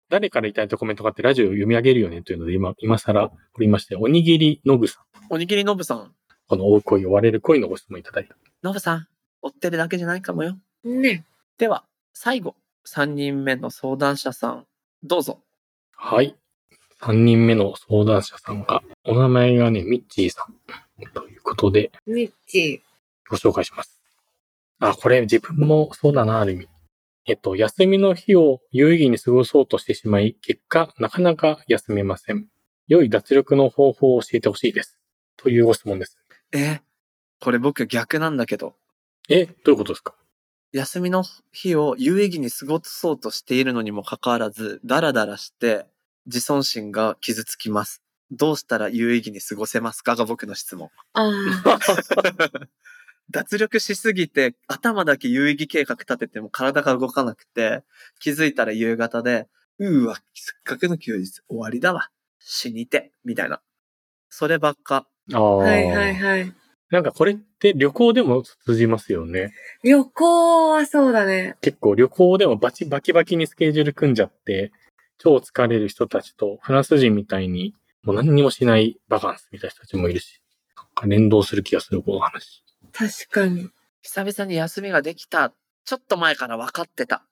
[0.10, 5.04] 誰からいただいたコメントがあってラジオを読み上げるよねというので今、今更おりまして、おにぎりのぐさん。
[5.30, 6.14] おにぎりのぶさん。
[6.48, 8.36] この追う恋、追われる恋のご質問いただいた。
[8.62, 9.08] のぶさん、
[9.42, 10.58] 追ってるだけじゃないかもよ。
[10.84, 11.26] ね。
[11.58, 14.66] では、最後、3人目の相談者さん、
[15.04, 15.40] どうぞ。
[15.96, 16.36] はい。
[17.02, 20.56] 3人目の相談者さんが、お名前がね、ミッチーさん。
[21.14, 22.84] ということで、ミッチ
[23.30, 24.00] ご紹介します。
[24.80, 26.68] あ、これ自分もそうだな、ある意味。
[27.26, 32.48] えっと、休みの日を有意義に過ごそうとしてしまい、結果、なかなか休めません。
[32.88, 34.98] 良い脱力の方法を教えてほしいです。
[35.38, 36.18] というご質問です。
[36.52, 36.82] え、
[37.40, 38.76] これ僕逆なんだけど、
[39.34, 40.15] え、どういうことですか？
[40.74, 45.86] 休みの日を有意義に過ごそうとしているのにもかかわらず、ダラダラして
[46.26, 48.02] 自尊心が傷つきます。
[48.32, 50.89] どうしたら有意義に過ごせますかが僕の質問。
[51.13, 51.80] ああ。
[53.30, 57.84] 脱力しすぎて頭だけ有意義計画立てても体が動かなくて
[58.20, 59.48] 気づいたら夕方で、
[59.80, 62.10] うーわ、せっかくの休日終わりだわ。
[62.39, 63.62] 死にて、みたいな。
[64.30, 65.08] そればっか。
[65.34, 65.56] ああ。
[65.58, 66.54] はいはいはい。
[66.92, 69.54] なんかこれって旅行でも通じますよね。
[69.84, 71.56] 旅行はそうだね。
[71.62, 74.72] 結構旅行でもバチバキバキにスケジュール組んじゃって、
[75.18, 77.74] 超疲れる人たちとフランス人みたいに
[78.04, 80.42] もう何にもしないバカンスみたいな人たちもいるし、
[80.76, 82.64] なんか連動する気がする、この話。
[82.92, 83.70] 確かに。
[84.02, 85.54] 久々に休みができた。
[85.86, 87.26] ちょっと前から分かってた。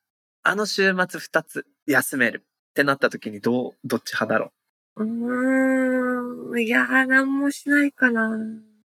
[0.43, 2.45] あの週末二つ休める。
[2.69, 4.51] ってなった時にどう、どっち派だろ
[4.95, 6.61] うーん。
[6.61, 8.37] いやー、なんもしないかな。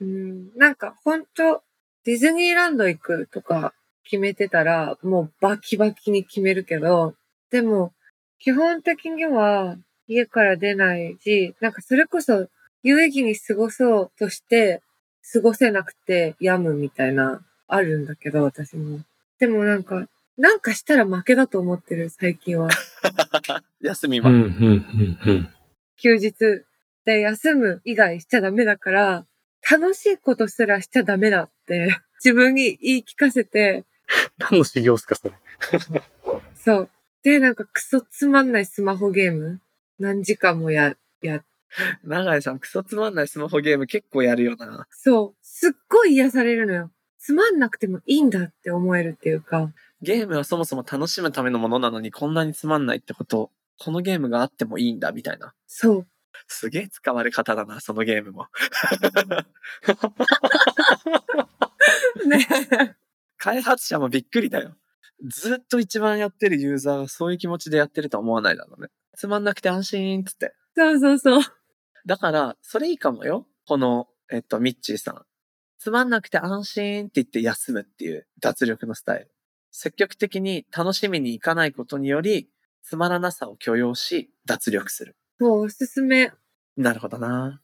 [0.02, 0.50] うん。
[0.56, 1.62] なんか、ほんと、
[2.04, 7.14] ディズニーランド行くとか決めてたら、もうバキバキに決めるけど、
[7.50, 7.92] でも、
[8.40, 9.76] 基本的には
[10.08, 12.48] 家から出ないし、なんかそれこそ
[12.82, 14.82] 有意義に過ごそうとして、
[15.32, 19.00] 過ごせなくて病むみたいな、あるんだけど、私も。
[19.38, 22.66] でもなんか、なんかしたら負けだと思ってる、最近は。
[22.66, 22.70] う。
[23.80, 24.30] 休みは。
[25.96, 26.34] 休日
[27.04, 29.26] で休む以外しちゃダメだから、
[29.70, 33.84] 楽しいことすらしちゃダメだって、 自分に言い聞かせて、
[34.38, 35.34] 何の修行っすか、それ？
[36.54, 36.90] そう。
[37.22, 39.60] で、なんかクソつまんないスマホゲーム？
[39.98, 41.44] 何時間もや、や、
[42.04, 44.86] 長井さん、クソつまんないスマホゲーム結構やるよな。
[44.90, 45.38] そう。
[45.42, 46.90] すっごい癒されるのよ。
[47.18, 49.72] つまんなくてもいいんだって思えるっていうか。
[50.02, 55.54] ゲームはそもそも楽しむためのものなのにこんなにつまんないってこと、このゲームがあってもいいんだみたいな。
[55.68, 56.06] そう。
[56.48, 58.46] すげえ使われ方だな、そのゲームも。
[62.26, 62.46] ね。
[63.38, 64.76] 開発者もびっくりだよ。
[65.24, 68.88] ずっと一番やってるユーザーがそういう気持ちでやってるとは思わないだろうね。
[69.16, 70.54] つまんなくて安心っつって。
[70.76, 71.42] そうそうそう。
[72.06, 73.46] だから、それいいかもよ。
[73.66, 75.24] この、えっと、ミッチーさん。
[75.78, 79.30] つまんなくて安心って言って休むっていう脱力のスタイル。
[79.70, 82.48] 積極的に楽しみに行かないことにより、
[82.82, 85.16] つまらなさを許容し、脱力する。
[85.42, 86.30] もうおすすめ。
[86.76, 87.60] なるほどな。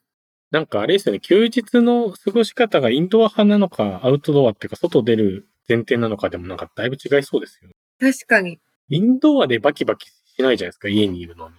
[0.50, 7.74] なんかあれですよね、休日の過ごし方がインドア派なのか、アウトドアっていうか、外出る前提なのかでもなんかだいぶ違いそうですよね。
[8.00, 8.58] 確かに。
[8.88, 11.54] インドアでバキバキしないじゃないですか、家にいるのに。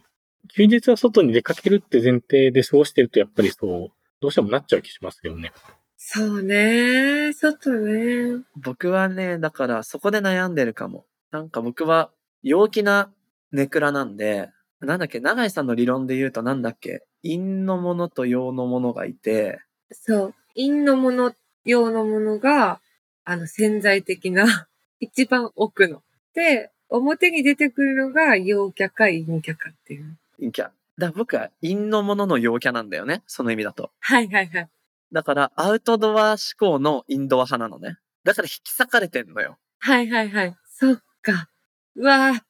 [0.56, 5.54] 休日は外に出かけるって前提で過ごしてると、やっぱりそう、どうしてもなっちゃう気しますよね。
[5.96, 7.32] そうね。
[7.34, 8.44] 外ね。
[8.58, 11.06] 僕はね、だからそこで悩んでるかも。
[11.32, 13.12] なんか僕は陽気な
[13.52, 14.50] ネクラなんで、
[14.82, 19.62] なんだっけ、長井さんの理論で言うとなんだっけ、陰のものと陽のものがいて、
[19.92, 20.36] そう。
[20.56, 21.34] 陰のもの、
[21.66, 22.80] 陽のものが、
[23.26, 24.68] あの、潜在的な、
[25.00, 26.04] 一番奥の。
[26.34, 30.18] で、表に出てくるのが陽キャか陰キャかっていう。
[30.38, 30.72] 陰キャ。
[30.98, 33.24] だ僕は陰のものの陽キャなんだよね。
[33.26, 33.92] その意味だと。
[34.00, 34.70] はいはいはい。
[35.12, 37.98] だからアウトドア思考のインドア派なのね。
[38.24, 39.58] だから引き裂かれてんのよ。
[39.80, 40.58] はいはいはい。
[40.68, 41.50] そっか。
[41.96, 42.42] うわぁ、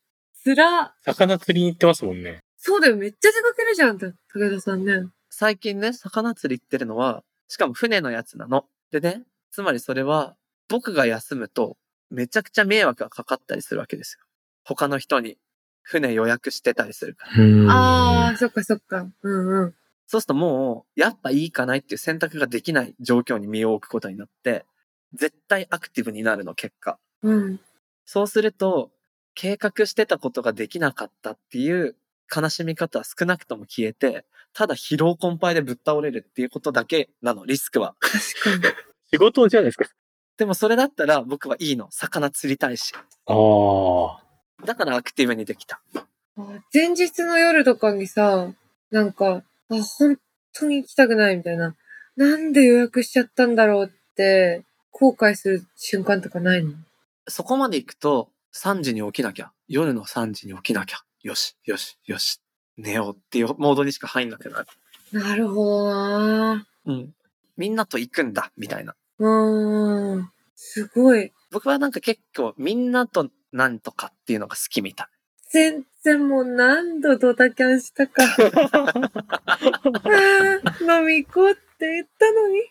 [0.49, 0.95] つら。
[1.03, 2.39] 魚釣りに行ってますもんね。
[2.57, 2.97] そうだよ。
[2.97, 4.15] めっちゃ出かけるじゃん、武
[4.55, 5.07] 田さんね。
[5.29, 8.65] 最近ね、魚釣り行ってるのは、しかも船のやつなの。
[8.91, 10.35] でね、つまりそれは、
[10.67, 11.77] 僕が休むと、
[12.09, 14.25] めちゃくちゃ迷惑がかかったりするわけですよ。
[14.63, 15.37] 他の人に、
[15.83, 17.71] 船予約してたりするから。
[17.71, 19.07] ああ、そっかそっか。
[19.21, 19.75] うんうん。
[20.07, 24.65] そうするともう、やっぱいいかないっていう選択ができない状況に身を置くことになって、
[25.13, 26.99] 絶対アクティブになるの、結果。
[27.21, 27.59] うん。
[28.05, 28.91] そうすると、
[29.41, 31.95] 計画してたことができなかったっていう
[32.35, 37.95] 悲しみ方は少なくとも消えて、ただ疲労困憊でぶっ倒れるっていうことだけなの、リスクは。
[38.01, 38.73] 確かに。
[39.13, 39.85] 仕事じゃないですか。
[40.35, 41.87] でもそれだったら僕はいいの。
[41.89, 42.91] 魚釣りたいし。
[42.93, 44.65] ああ。
[44.65, 45.79] だからアクティブにできた。
[45.95, 46.03] あ
[46.73, 48.51] 前日の夜とかにさ、
[48.91, 50.19] なんか、あ、本
[50.51, 51.77] 当に行きたくないみたいな。
[52.17, 56.73] なんで予約しちゃったんだろうって、後悔する瞬間とかないの？
[57.29, 59.51] そこまで行くと、3時に起きなきゃ。
[59.67, 60.99] 夜の3時に起きなきゃ。
[61.21, 62.41] よし、よし、よし。
[62.77, 64.67] 寝ようっていうモードにしか入んなくなる。
[65.11, 67.13] なるほどなうん。
[67.57, 68.95] みんなと行くんだ、みたいな。
[69.19, 69.23] ぁ。
[69.23, 70.31] うーん。
[70.55, 71.31] すごい。
[71.51, 75.07] 僕はなんか結構みんなとなんとかっていうのが好きみたい。
[75.51, 78.23] 全然もう何度ドタキャンしたか。
[80.81, 82.59] 飲み行こうって言ったのに。
[82.59, 82.61] い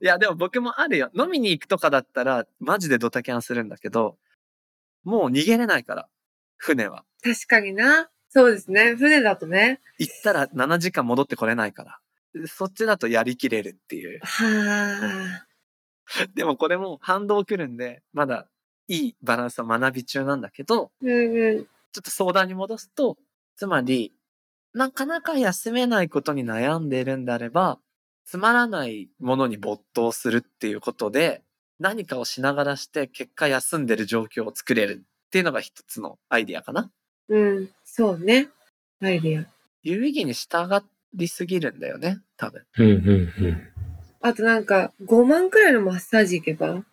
[0.00, 1.10] や、でも僕もあるよ。
[1.14, 4.18] 飲みに行くとかだったら、マジでドタキャンするんだけど、
[5.06, 6.08] もう逃げれないから、
[6.56, 7.04] 船は。
[7.22, 8.10] 確かにな。
[8.28, 8.96] そうですね。
[8.96, 9.80] 船だとね。
[9.98, 12.46] 行ったら7時間戻ってこれないから。
[12.48, 14.18] そっちだとやりきれるっていう。
[14.22, 16.26] はあ。
[16.34, 18.48] でもこれも反動来るんで、まだ
[18.88, 21.64] いいバランスを学び中なんだけど、うんうん。
[21.64, 23.16] ちょっと相談に戻すと、
[23.56, 24.12] つまり、
[24.74, 27.78] なかなか休めないことに悩んでいるんであれば、
[28.24, 31.44] つまらないものに没頭するっていうことで、
[31.78, 36.90] 何かをしながらして結果休んでる状況を作れるっていうのが一つのアイディアかな。
[37.28, 37.70] うん。
[37.84, 38.48] そうね。
[39.02, 39.46] アイディア。
[39.82, 40.68] 有意義に従
[41.14, 42.64] りすぎるんだよね、多分。
[42.78, 43.68] うんうんうん。
[44.20, 46.84] あとなんか、5万くらいのマッサージ行けば、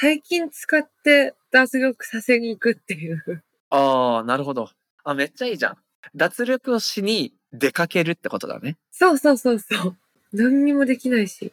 [0.00, 3.42] 大金使って脱力させに行くっていう。
[3.70, 4.70] ああ、なるほど。
[5.04, 5.76] あ、めっちゃいいじゃん。
[6.14, 8.76] 脱力をしに出かけるってことだね。
[8.90, 9.96] そうそうそうそう。
[10.32, 11.52] 何にもできないし。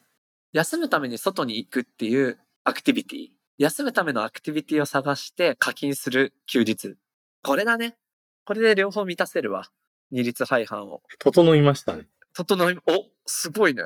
[0.51, 3.27] 休むために外に行くっていうアクティビティ。
[3.57, 6.95] 休むためのアクティビティを探して課金する休日。
[7.43, 7.97] これだね。
[8.45, 9.65] これで両方満たせるわ。
[10.11, 11.01] 二律背反を。
[11.19, 12.07] 整いましたね。
[12.33, 13.83] 整い、お、すごいね。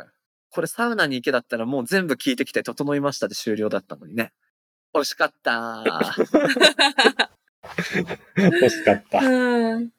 [0.51, 4.31] これサウナに行けだったらもう全部聞いてきて整いましたで終了だったのにね。
[4.93, 7.29] 惜しかったー。
[8.37, 9.19] 欲しかった。
[9.19, 9.91] うん。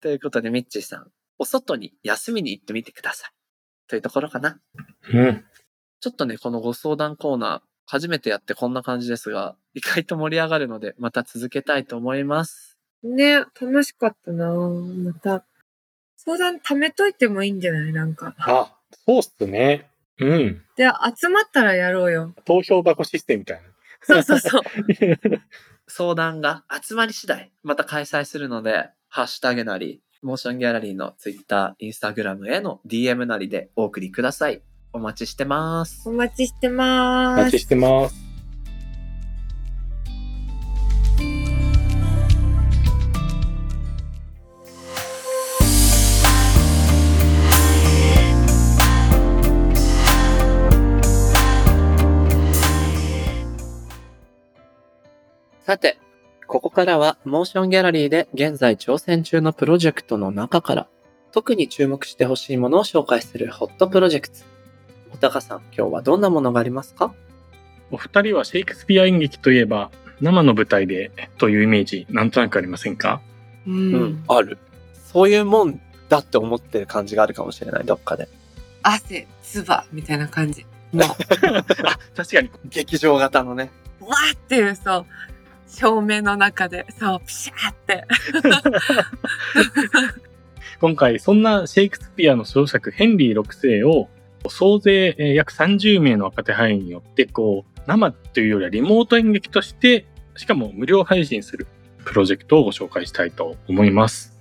[0.00, 3.30] ということで、ミッチーさん、お外に休みに行ってみてください。
[3.88, 4.60] というところかな。
[5.12, 5.44] うん。
[6.00, 12.78] ちょっとね、このご相談コーナー、初めてやってこんな感じですが、意外と盛り上がるので、また続けたいと思います。
[13.02, 15.44] ね、楽しかったなまた。
[16.16, 17.92] 相談貯めといてもいいんじゃない？
[17.92, 18.32] なんか。
[18.38, 18.76] あ、
[19.06, 19.90] そうっすね。
[20.20, 20.62] うん。
[20.76, 20.84] で、
[21.18, 22.32] 集まったらやろうよ。
[22.44, 23.62] 投票箱システムみたい
[24.02, 24.62] そうそうそう。
[25.28, 25.42] な。
[25.88, 34.62] 相談が集まり次第、また開催するので、ハッシュタグなり、モーションギャラリーのツイッター、インスタグラムへの DM なりでお送りください。
[34.92, 36.08] お待ちしてます。
[36.08, 37.40] お待ちしてます。
[37.40, 38.30] お待ちしてます。
[55.60, 55.98] さて、
[56.48, 60.88] ここからはモーションギャラリーで現在挑戦中のプロジェクトの中から
[61.30, 64.59] 特に注目してほしいものを紹介するホットプロジェクト。
[65.12, 67.12] おたかさん、今日はどんなものがありますか？
[67.90, 69.90] お二人はシェイクスピア演劇といえば、
[70.20, 73.20] 生の舞台でというイメージ、なんとなくありませんか？
[73.66, 73.70] う。
[73.70, 74.58] うんん、ある。
[75.06, 78.28] そういうもんだって思ってる感じがあるかもしれない、どっかで。
[78.82, 80.64] 汗、唾みたいな感じ。
[80.92, 81.04] もう、
[81.86, 82.50] あ、確かに。
[82.66, 83.70] 劇場型のね。
[84.00, 85.06] わーっていう、そう、
[85.66, 88.06] 照明の中で、そう、ピシャーって。
[90.80, 94.08] 今回、そんなシェイクスピアの小作ヘンリー6世を、
[94.48, 101.66] 総勢えー約30名の若手俳優によって、こう、生というよりはリモート演劇として、しかも無料配信する
[102.04, 104.38] プロジェクトをご紹介したいと思います。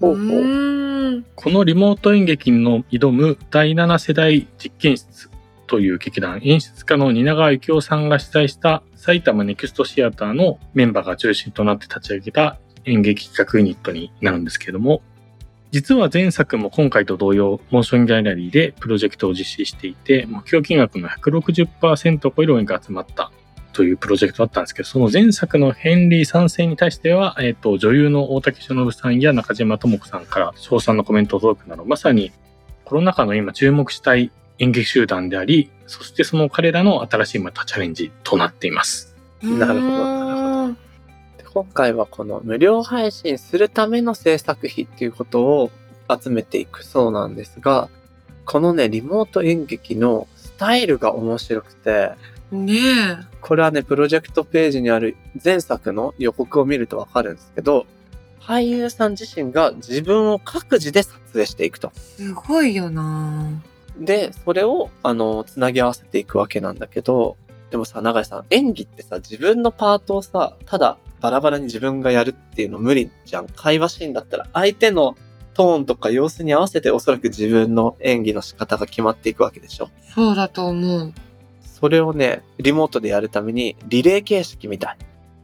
[0.00, 1.24] ほうほう。
[1.34, 5.30] このリモート演劇の挑む第7世代実験室
[5.66, 15.02] という劇団演出家の蜷川幸雄さんが主催した埼玉ネクストシアターのメンバーが中心となって立ち上げた演劇企画ユニットになるんですけれども、
[15.70, 23.30] 実は前作も今回と同様、モーションギャラリーでプロジェクトを実施していて、目標金額の160%を超える応援が集まった
[23.74, 32.32] というプロジェクトだったんですけど、その前作のヘンリー3世に対しては、えっ、と、女優の大竹しのぶさんや中島智子さんから賞賛のコメントを届くなど、まさに
[32.86, 39.14] コロナ禍の今注目したい演劇集団であり、そしてその彼らの新しいまたチャレンジとなっています。
[39.42, 40.27] なるほど
[41.58, 45.72] 今回はこの無料配信するための制作費っていうことを
[46.08, 47.88] 集めていくそうなんですが、
[48.44, 52.12] このね、リモート演劇のスタイルが面白くて、
[52.52, 53.16] ねえ。
[53.40, 57.86] これはね、プロジェクトページにある前作の予告を見るとわかるんですけど、
[58.40, 61.90] 俳優さん自身が自分を各自で撮影していくと。
[61.94, 63.50] すごいよな
[63.98, 67.36] で、それを、あの、つなぎ合わせていくわけなんだけど、
[67.72, 73.46] でもさ、長井さん、演技ってさ、自分のパートをさ、ただバラバラに自分がやるっていうの無理じゃん。
[73.48, 75.16] 会話シーンだったら、相手の
[75.54, 79.90] トーンとか様子に合わせておそらく自分の演技の仕方が決まっていくわけでしょ。
[80.14, 81.12] そうだと思う。
[81.62, 84.98] それをね、リモートでやるために、リレー形式みたい。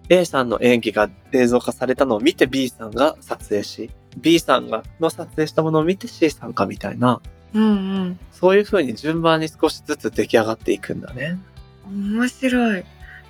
[0.09, 7.21] A さんの演技が映像化されたのを見て B さんが撮影し、B さんがの撮影したものを見て C さんかみたいな、
[7.55, 7.69] うんう
[8.05, 8.19] ん。
[8.33, 11.39] そういう風に順番に少しずつ出来上がっていくんだね。
[11.87, 12.85] 面白い。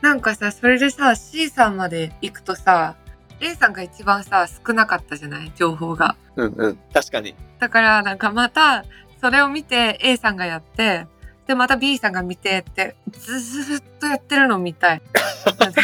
[0.04, 2.94] なんかさ、それでさ、C さんまで行くとさ、
[3.40, 5.50] A さんが一番さ、少なかったじゃない？
[5.56, 6.14] 情報が。
[6.36, 6.78] うんうん。
[6.92, 7.34] 確かに。
[7.58, 8.84] だから、なんかまた、
[9.22, 11.06] それを見て A さんがやって、
[11.46, 15.02] で、また B さんが見てって、ずーっとやってるのを見たい。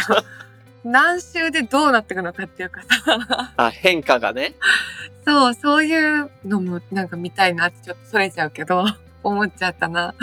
[0.85, 4.53] 何週でどうなっていくのかっていうかさ、あ、変化がね。
[5.25, 8.85] そう、そういうのもなんか見たいなってちょっとそれちゃうけど、
[9.23, 10.13] 思っちゃったな。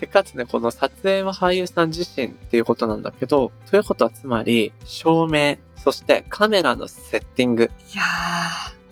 [0.00, 8.02] で、かつね、この撮影は俳優さん自身っていうことなんだけど、ということはつまり、照明、そしてカメラのセッティング、いや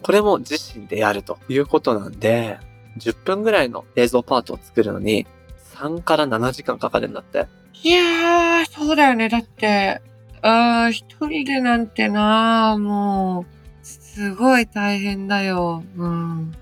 [0.03, 2.59] これも自身でやるということなんで、
[2.99, 5.27] 10分ぐらいの映像パートを作るのに、
[5.75, 7.47] 3から7時間かかるんだって。
[7.83, 9.31] ー、いやー、そうだよね。
[9.31, 10.03] だって、
[10.43, 15.83] あー一人でなんてなもう、すごい大変だよ。
[15.97, 16.55] うん。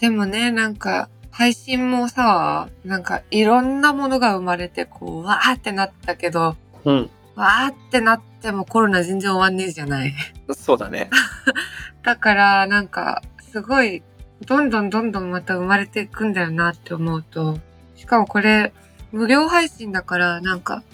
[0.00, 6.56] でもね、なんか、配信もさ、なんかいろんなものが生まれて、こう、わーってなったけど、
[6.86, 7.10] うん。
[7.34, 10.14] わーってなってもコロナ全然終わんねえじゃない。
[10.56, 11.10] そうだね。
[12.02, 13.20] だから、なんか、
[13.52, 14.02] すごい、
[14.46, 17.58] どんどんどんどんまた生まれていくんだよなって思うと、
[17.96, 18.72] しかもこれ、
[19.12, 20.84] 無料配信だから、なんか、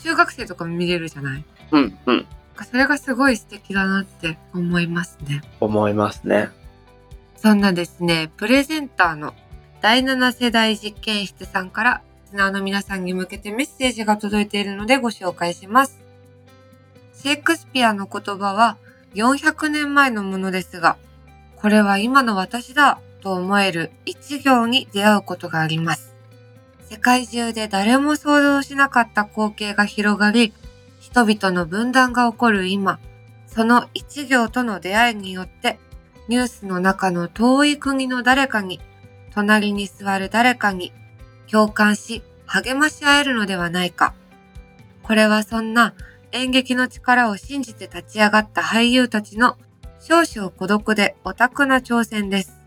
[0.00, 2.26] 中学生とかも見れるじゃないうん、うん。
[2.70, 5.40] それがすごい素敵だなって思いますね。
[5.60, 6.50] 思いますね。
[7.36, 9.32] そんなですね、プレゼンターの
[9.80, 16.00] 第7世代実験室さんから、リスナーの皆さんに向けてメッセージが届いているのでご紹介します。
[17.14, 18.76] シェイクスピアの言葉は
[19.14, 20.96] 400年前のものですが、
[21.56, 26.14] これは今の私だと思える一行に出会うことがあります。
[26.90, 30.52] 世界中で誰も想像しなかった光景が広がり、
[31.00, 32.98] 人々の分断が起こる今、
[33.46, 35.78] その一行との出会いによって、
[36.26, 38.80] ニュースの中の遠い国の誰かに、
[39.38, 40.92] 隣に座る誰かに、
[41.48, 44.14] 共感し、励まし合えるのではないか。
[45.04, 45.94] これはそんな
[46.32, 49.56] 演劇の力を信じて立ち上がった俳優たちの
[50.00, 52.60] 少々孤独でオタクな挑戦です。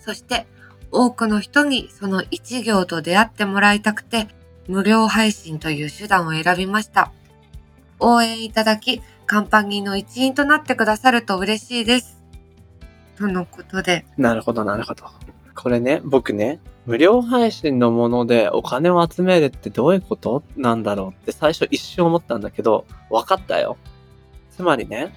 [0.00, 0.46] そして
[0.92, 4.28] 多くの人にその一行と出会ってもらいたくて
[4.68, 7.12] 無料配信という手段を選びました。
[7.98, 12.22] 応援いただき、カンパニーの一員となってくださると嬉しいです。
[13.16, 15.04] とのことで、なるほど、なるほど。
[15.54, 20.42] これね、僕ね、無料配信のものでお金を集めるってどういうこと？
[20.56, 23.78] なんだろうって最初一瞬思ったんだけど、分かったよ。
[24.50, 25.14] つまりね、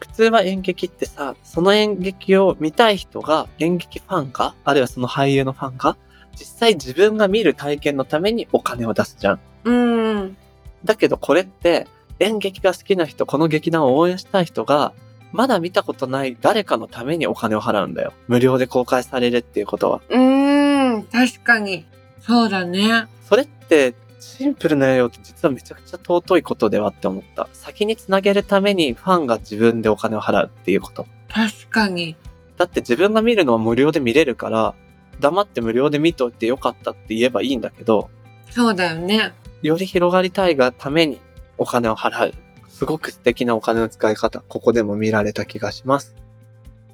[0.00, 5.96] 普通は演劇ってさ、その演劇を見たい人が演劇ファンか、あるいはその俳優のファンか、
[6.38, 9.40] 実際自分が見る体験のためにお金を出すじゃん。
[9.64, 10.36] うん。
[10.84, 11.86] だけどこれって
[12.20, 14.92] 演劇が好きな人、この劇団を応援したい人が、
[15.32, 18.12] まだ見たことない誰かのためにお金を払うんだよ。
[18.28, 20.00] 無料で公開されるっていうことは。
[20.08, 21.02] うーん。
[21.04, 21.86] 確かに。
[22.20, 23.06] そうだね。
[23.28, 27.48] それってシンプルなようって実はめちゃくちゃ尊いことではって思った。
[27.52, 31.06] 先につなげるためにファンが自分でお金を払うっていうこと。
[31.28, 32.16] 確かに。
[32.56, 34.74] だって自分が見るのは無料で見れるから、
[35.20, 38.10] 黙って無料で見といてよかったって言えばいいんだけど、
[38.50, 39.32] そうだよね。
[39.62, 41.20] より広がりたいがために
[41.58, 42.34] お金を払う。
[42.76, 46.14] すごく素敵なお金の使い方、ここでも見られた気がします。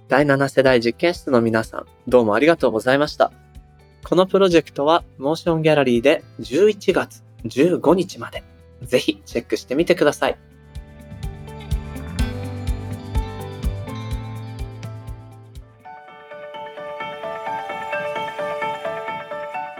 [0.06, 3.32] 第7世代実験室の皆さん、どうもありがとうございました。
[4.04, 8.44] このプロジェクトは、モーションギャラリーで11月15日まで、
[8.82, 10.38] ぜひチェックしてみてください。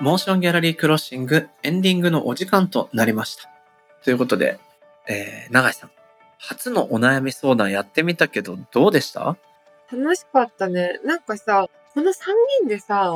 [0.01, 3.49] モーションギャラリークロッシングエンディングのお時間となりました。
[4.03, 4.59] ということで、
[5.09, 5.91] えー、長井さん、
[6.39, 9.37] 初のお悩み相談やってみたけど、どうでした？
[9.93, 11.01] 楽しかったね。
[11.05, 12.15] なんかさ、この3
[12.61, 13.13] 人でさ、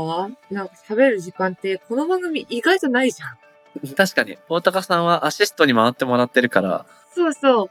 [0.51, 3.95] なんか喋る時間って、この番組意外とないじゃん。
[3.95, 7.71] 確かに、大高さんはアシストに回ってもらってるから、そうそう。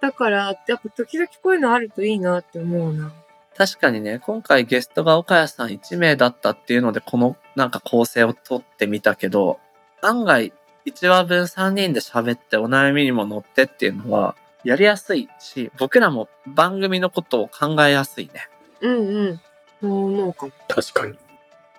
[0.00, 3.12] だから、やっぱ時々こういうのあるといいなって思うな。
[3.56, 9.58] 確かにね、今回ゲストが岡谷さん1名だったっていうので、このなんか構成をとってみたけど、
[10.02, 10.52] 案外
[10.86, 18.48] 1話分3人で喋ってお悩みにも乗ってっていうのは、やりやすいし、僕らも番組のことを考えやすいね。
[18.80, 19.40] うんうん。
[19.80, 20.52] そう思うかも。
[20.68, 21.14] 確かに。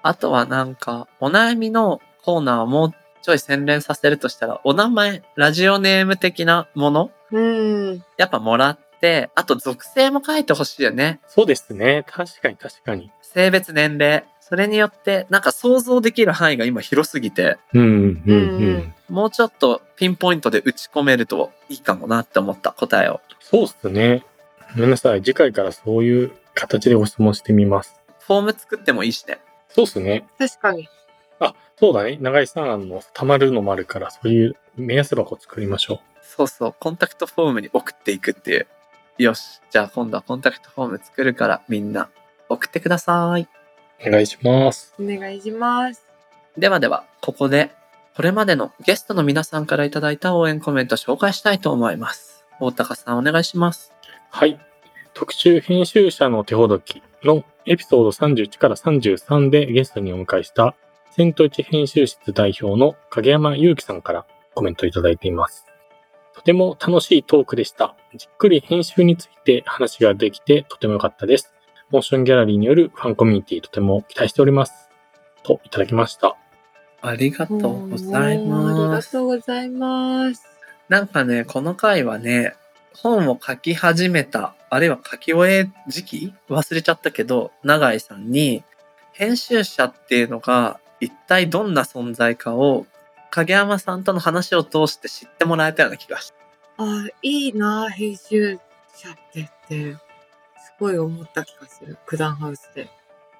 [0.04, 2.92] あとはなんか、お悩みのコーナーをもう
[3.22, 7.12] ちょい洗練させるとしたら、お名前、ラジオネーム的なもの？
[7.32, 8.04] うん。
[8.18, 11.20] やっぱもらって、あと属性も書いてほしいよね。
[11.28, 12.06] そうですね。
[12.08, 13.12] 確かに確かに。
[13.36, 14.24] 性別、年齢。
[14.40, 18.34] それによって、なんか想像できる範囲が今広すぎて、うんうんう
[18.78, 18.94] ん。
[19.10, 23.20] もうちょっとピンポイントで打ち込めるといいかもなって思った答えを。
[23.42, 24.24] そうっすね。
[24.76, 25.22] ごめんなさい。
[25.22, 28.00] 次回からそういう形でご質問してみます。
[28.20, 29.40] フォーム作ってもいいしね。
[29.68, 30.26] そうっすね。
[30.40, 30.88] 確かに。
[31.42, 32.18] あ、そうだね。
[32.22, 38.68] 長井さん、あの、溜まるのもあるから、そういう目安箱作りましょそうそう、コンタクトフォームに送っていくっていう。
[39.18, 42.10] よし、じゃあ今度はコンタクトフォーム作るからみんな
[42.50, 43.42] 送ってください。
[44.06, 44.08] う。
[44.08, 44.94] お願いします。
[45.00, 46.04] お願いします。
[46.58, 47.72] ではでは、ここで、
[48.16, 52.46] これまでのゲストの皆さんからいただいた応援コメント紹介したいと思います。
[52.60, 53.92] 大高さんお願いします。
[54.30, 54.60] はい。
[55.14, 60.76] 特集編集者の手ほどきのエピソード31から33でゲストにお迎えした、
[61.12, 65.66] セント一編集室代表の影山祐樹さんからコメントいただいています。
[66.36, 67.96] とても楽しいトークでした。
[68.14, 71.55] じっくり編集について話ができてとても良かったです。
[71.92, 74.90] モーションギャラリーによるファンコミュニティとても期待しております。
[75.44, 76.36] といただきました。
[77.02, 79.12] ありがとうございおーありがます。
[79.12, 80.44] とうございます。
[80.90, 82.56] なんかね、この回はね、
[82.98, 88.64] 本を書き始めた、あるいは書き終え時期忘れちゃったけど、永井さんに、
[89.14, 92.88] 編集者っていうのが一体どんな存在かを、
[93.30, 96.36] 影山さんとの話を通して知ってもらえたような気がした。
[96.84, 98.60] あ、いいな、編集
[98.96, 99.98] 者ってって、
[100.66, 101.98] すごい思った気がする。
[102.08, 102.90] 九段ハウスで。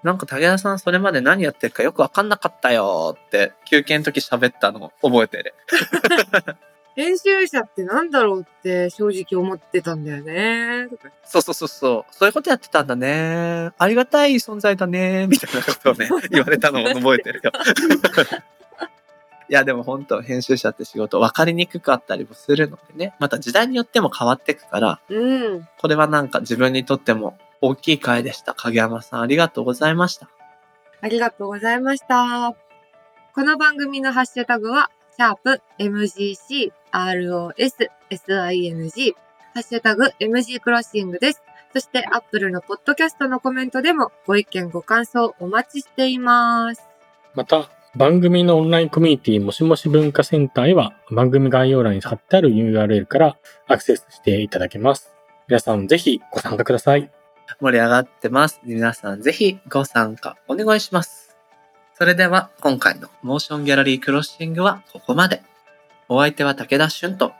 [0.04, 5.56] なんか武田さんそれまで何やってるかよくわかんなかったよって休憩の時喋ったの覚えてる。
[6.96, 10.88] 編集者ってなんだろうって正直思ってたんだよね。
[11.26, 12.14] そうそうそうそう。
[12.16, 13.72] そういうことやってたんだね。
[13.78, 15.28] ありがたい存在だね。
[15.28, 17.52] みたいなことをね、 言われたのを覚えてるよ。
[19.48, 23.16] いや、でも本当編集者って仕事分かりにくかったりもするのでね。
[23.20, 25.68] また時代によっても変わっていくから、うん。
[25.80, 28.54] これはなんか自分にとっても大きい回でした。
[28.54, 30.30] 影山さんありがとうございました。
[31.02, 32.56] ありがとうございました。
[33.36, 39.14] この番組のハッシュタグは、シャープ MGC ROS SING
[39.54, 41.42] ハッシュタグ MG クロッシングです。
[41.74, 46.82] そして Apple のポッドキャストのコメントでもご意見ご感想お待ちしています。
[47.34, 53.38] また、番組のオンラインコミュニティもしもし文化センターへは番組概要欄に貼ってある URL から
[53.68, 55.14] アクセスしていただけます。
[55.48, 57.10] 皆さんぜひご参加ください。
[57.62, 58.60] 盛り上がってます。
[58.66, 61.38] 皆さんぜひご参加お願いします。
[61.94, 65.42] それでは今回のモーションギャラリークロッシングはここまで。
[66.10, 67.32] お相手は武田俊と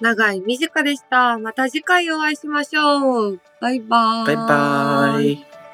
[0.00, 1.38] 長い短でした。
[1.38, 3.40] また次回お会いしましょう。
[3.62, 4.26] バイバーイ。
[4.26, 5.65] バイバーイ。